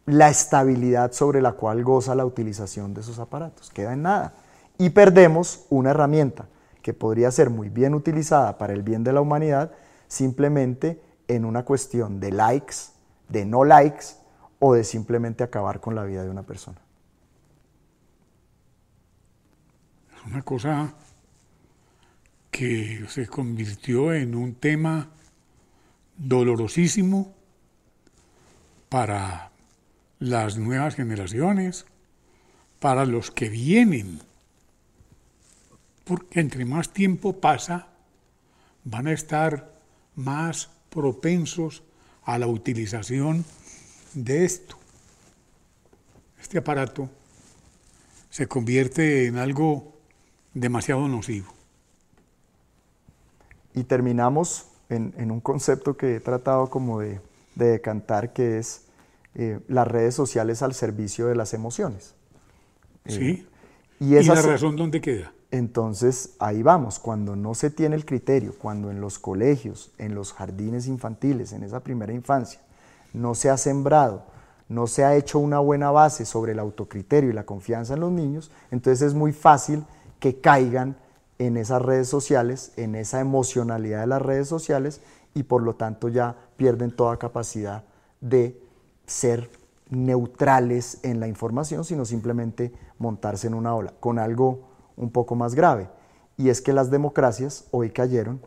la 0.07 0.29
estabilidad 0.29 1.13
sobre 1.13 1.43
la 1.43 1.53
cual 1.53 1.85
goza 1.85 2.15
la 2.15 2.25
utilización 2.25 2.95
de 2.95 3.03
esos 3.03 3.19
aparatos? 3.19 3.71
Queda 3.71 3.93
en 3.93 4.03
nada. 4.03 4.35
Y 4.79 4.91
perdemos 4.91 5.67
una 5.71 5.91
herramienta 5.91 6.47
que 6.83 6.95
podría 6.95 7.31
ser 7.31 7.51
muy 7.51 7.69
bien 7.69 7.95
utilizada 7.95 8.57
para 8.59 8.73
el 8.73 8.83
bien 8.83 9.05
de 9.05 9.13
la 9.13 9.21
humanidad, 9.21 9.73
simplemente 10.07 11.01
en 11.29 11.45
una 11.45 11.65
cuestión 11.65 12.19
de 12.21 12.33
likes, 12.33 12.75
de 13.29 13.45
no 13.45 13.65
likes 13.65 14.07
o 14.59 14.75
de 14.75 14.83
simplemente 14.83 15.45
acabar 15.45 15.81
con 15.81 15.95
la 15.95 16.05
vida 16.05 16.25
de 16.25 16.31
una 16.31 16.43
persona. 16.43 16.81
Es 20.17 20.27
una 20.27 20.43
cosa 20.43 20.95
que 22.51 23.05
se 23.09 23.27
convirtió 23.27 24.13
en 24.13 24.35
un 24.35 24.55
tema 24.55 25.11
dolorosísimo 26.17 27.33
para 28.89 29.53
las 30.19 30.57
nuevas 30.57 30.97
generaciones, 30.97 31.87
para 32.81 33.05
los 33.05 33.31
que 33.31 33.49
vienen, 33.49 34.21
porque 36.05 36.41
entre 36.41 36.65
más 36.65 36.93
tiempo 36.93 37.41
pasa, 37.41 37.89
van 38.85 39.07
a 39.07 39.13
estar 39.13 39.79
más 40.15 40.71
propensos 40.91 41.83
a 42.25 42.39
la 42.39 42.47
utilización 42.47 43.45
de 44.15 44.45
esto. 44.45 44.77
Este 46.41 46.59
aparato 46.59 47.09
se 48.31 48.47
convierte 48.47 49.27
en 49.27 49.37
algo 49.37 49.95
demasiado 50.55 51.09
nocivo. 51.09 51.53
Y 53.75 53.85
terminamos 53.85 54.67
en, 54.89 55.31
un 55.31 55.41
concepto 55.41 55.97
que 55.97 56.17
he 56.17 56.21
tratado 56.21 56.71
como 56.71 57.01
de, 57.01 57.21
de 57.55 57.67
decantar, 57.67 58.33
que 58.33 58.59
es 58.59 58.83
eh, 59.35 59.61
las 59.69 59.87
redes 59.87 60.15
sociales 60.15 60.63
al 60.63 60.75
servicio 60.75 61.27
de 61.27 61.37
las 61.37 61.55
emociones. 61.55 62.15
Sí. 63.07 63.31
Eh, 63.31 63.47
¿Y, 64.01 64.15
esa 64.17 64.33
¿Y 64.33 64.37
la 64.37 64.43
razón 64.43 64.77
dónde 64.77 65.01
queda? 65.01 65.33
Entonces 65.51 66.35
ahí 66.39 66.63
vamos, 66.63 66.99
cuando 66.99 67.35
no 67.35 67.55
se 67.55 67.71
tiene 67.71 67.97
el 67.97 68.05
criterio, 68.05 68.55
cuando 68.59 68.91
en 68.91 69.01
los 69.01 69.19
colegios, 69.19 69.93
en 69.97 70.15
los 70.15 70.33
jardines 70.33 70.87
infantiles, 70.87 71.53
en 71.53 71.63
esa 71.63 71.81
primera 71.81 72.13
infancia, 72.13 72.61
no 73.15 73.35
se 73.35 73.49
ha 73.49 73.57
sembrado, 73.57 74.25
no 74.69 74.87
se 74.87 75.05
ha 75.05 75.17
hecho 75.17 75.39
una 75.39 75.59
buena 75.59 75.91
base 75.91 76.27
sobre 76.27 76.53
el 76.53 76.59
autocriterio 76.59 77.31
y 77.31 77.33
la 77.33 77.47
confianza 77.47 77.95
en 77.95 78.01
los 78.01 78.13
niños, 78.13 78.51
entonces 78.71 79.09
es 79.09 79.15
muy 79.15 79.33
fácil 79.33 79.85
que 80.21 80.41
caigan 80.41 80.97
en 81.39 81.57
esas 81.57 81.81
redes 81.81 82.09
sociales, 82.09 82.73
en 82.77 82.95
esa 82.95 83.21
emocionalidad 83.21 84.01
de 84.01 84.07
las 84.09 84.21
redes 84.21 84.49
sociales 84.49 85.01
y 85.35 85.45
por 85.45 85.63
lo 85.63 85.77
tanto 85.77 86.09
ya 86.09 86.37
pierden 86.57 86.91
toda 86.91 87.17
capacidad 87.17 87.85
de 88.21 88.61
ser 89.07 89.49
neutrales 89.89 90.99
en 91.03 91.21
la 91.21 91.29
información, 91.29 91.85
sino 91.85 92.05
simplemente 92.05 92.73
montarse 92.99 93.47
en 93.47 93.55
una 93.55 93.75
ola, 93.75 93.95
con 94.01 94.19
algo 94.19 94.68
un 94.99 95.11
poco 95.11 95.35
más 95.35 95.55
grave, 95.55 95.89
y 96.37 96.51
es 96.51 96.61
que 96.61 96.73
las 96.73 96.91
democracias 96.91 97.65
hoy 97.71 97.91
cayeron 97.91 98.41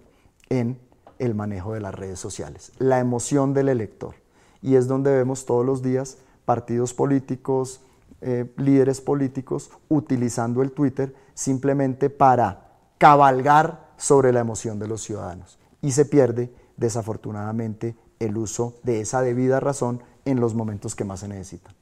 en 0.50 0.78
el 1.20 1.36
manejo 1.36 1.74
de 1.74 1.82
las 1.82 1.96
redes 1.96 2.20
sociales, 2.20 2.72
la 2.78 3.00
emoción 3.00 3.54
del 3.54 3.70
elector. 3.70 4.16
Y 4.62 4.76
es 4.76 4.88
donde 4.88 5.12
vemos 5.12 5.46
todos 5.46 5.66
los 5.66 5.82
días 5.82 6.18
partidos 6.46 6.94
políticos, 6.94 7.82
eh, 8.22 8.52
líderes 8.58 9.02
políticos 9.02 9.72
utilizando 9.90 10.62
el 10.62 10.72
Twitter 10.72 11.16
simplemente 11.34 12.10
para 12.10 12.72
cabalgar 12.98 13.92
sobre 13.98 14.32
la 14.32 14.42
emoción 14.42 14.80
de 14.80 14.88
los 14.88 15.02
ciudadanos. 15.02 15.58
Y 15.82 15.92
se 15.92 16.06
pierde, 16.06 16.54
desafortunadamente, 16.78 17.96
el 18.20 18.38
uso 18.38 18.76
de 18.84 19.02
esa 19.02 19.22
debida 19.22 19.60
razón 19.60 20.04
en 20.26 20.40
los 20.40 20.54
momentos 20.54 20.96
que 20.96 21.04
más 21.04 21.22
se 21.22 21.28
necesitan. 21.28 21.74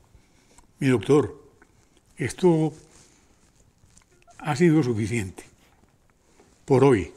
Mi 0.79 0.87
doctor, 0.87 1.35
esto 2.15 2.71
ha 4.39 4.55
sido 4.55 4.81
suficiente 4.83 5.43
por 6.65 6.83
hoy. 6.83 7.11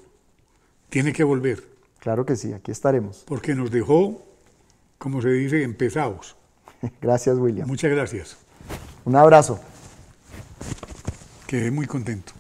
Tiene 0.89 1.13
que 1.13 1.25
volver. 1.25 1.67
Claro 1.99 2.27
que 2.27 2.37
sí, 2.37 2.53
aquí 2.53 2.71
estaremos. 2.71 3.25
Porque 3.27 3.55
nos 3.55 3.71
dejó, 3.71 4.23
como 4.99 5.23
se 5.23 5.31
dice, 5.31 5.63
empezados. 5.63 6.37
gracias, 7.01 7.37
William. 7.39 7.67
Muchas 7.67 7.91
gracias. 7.91 8.37
Un 9.05 9.17
abrazo. 9.17 9.61
Quedé 11.47 11.71
muy 11.71 11.87
contento. 11.87 12.33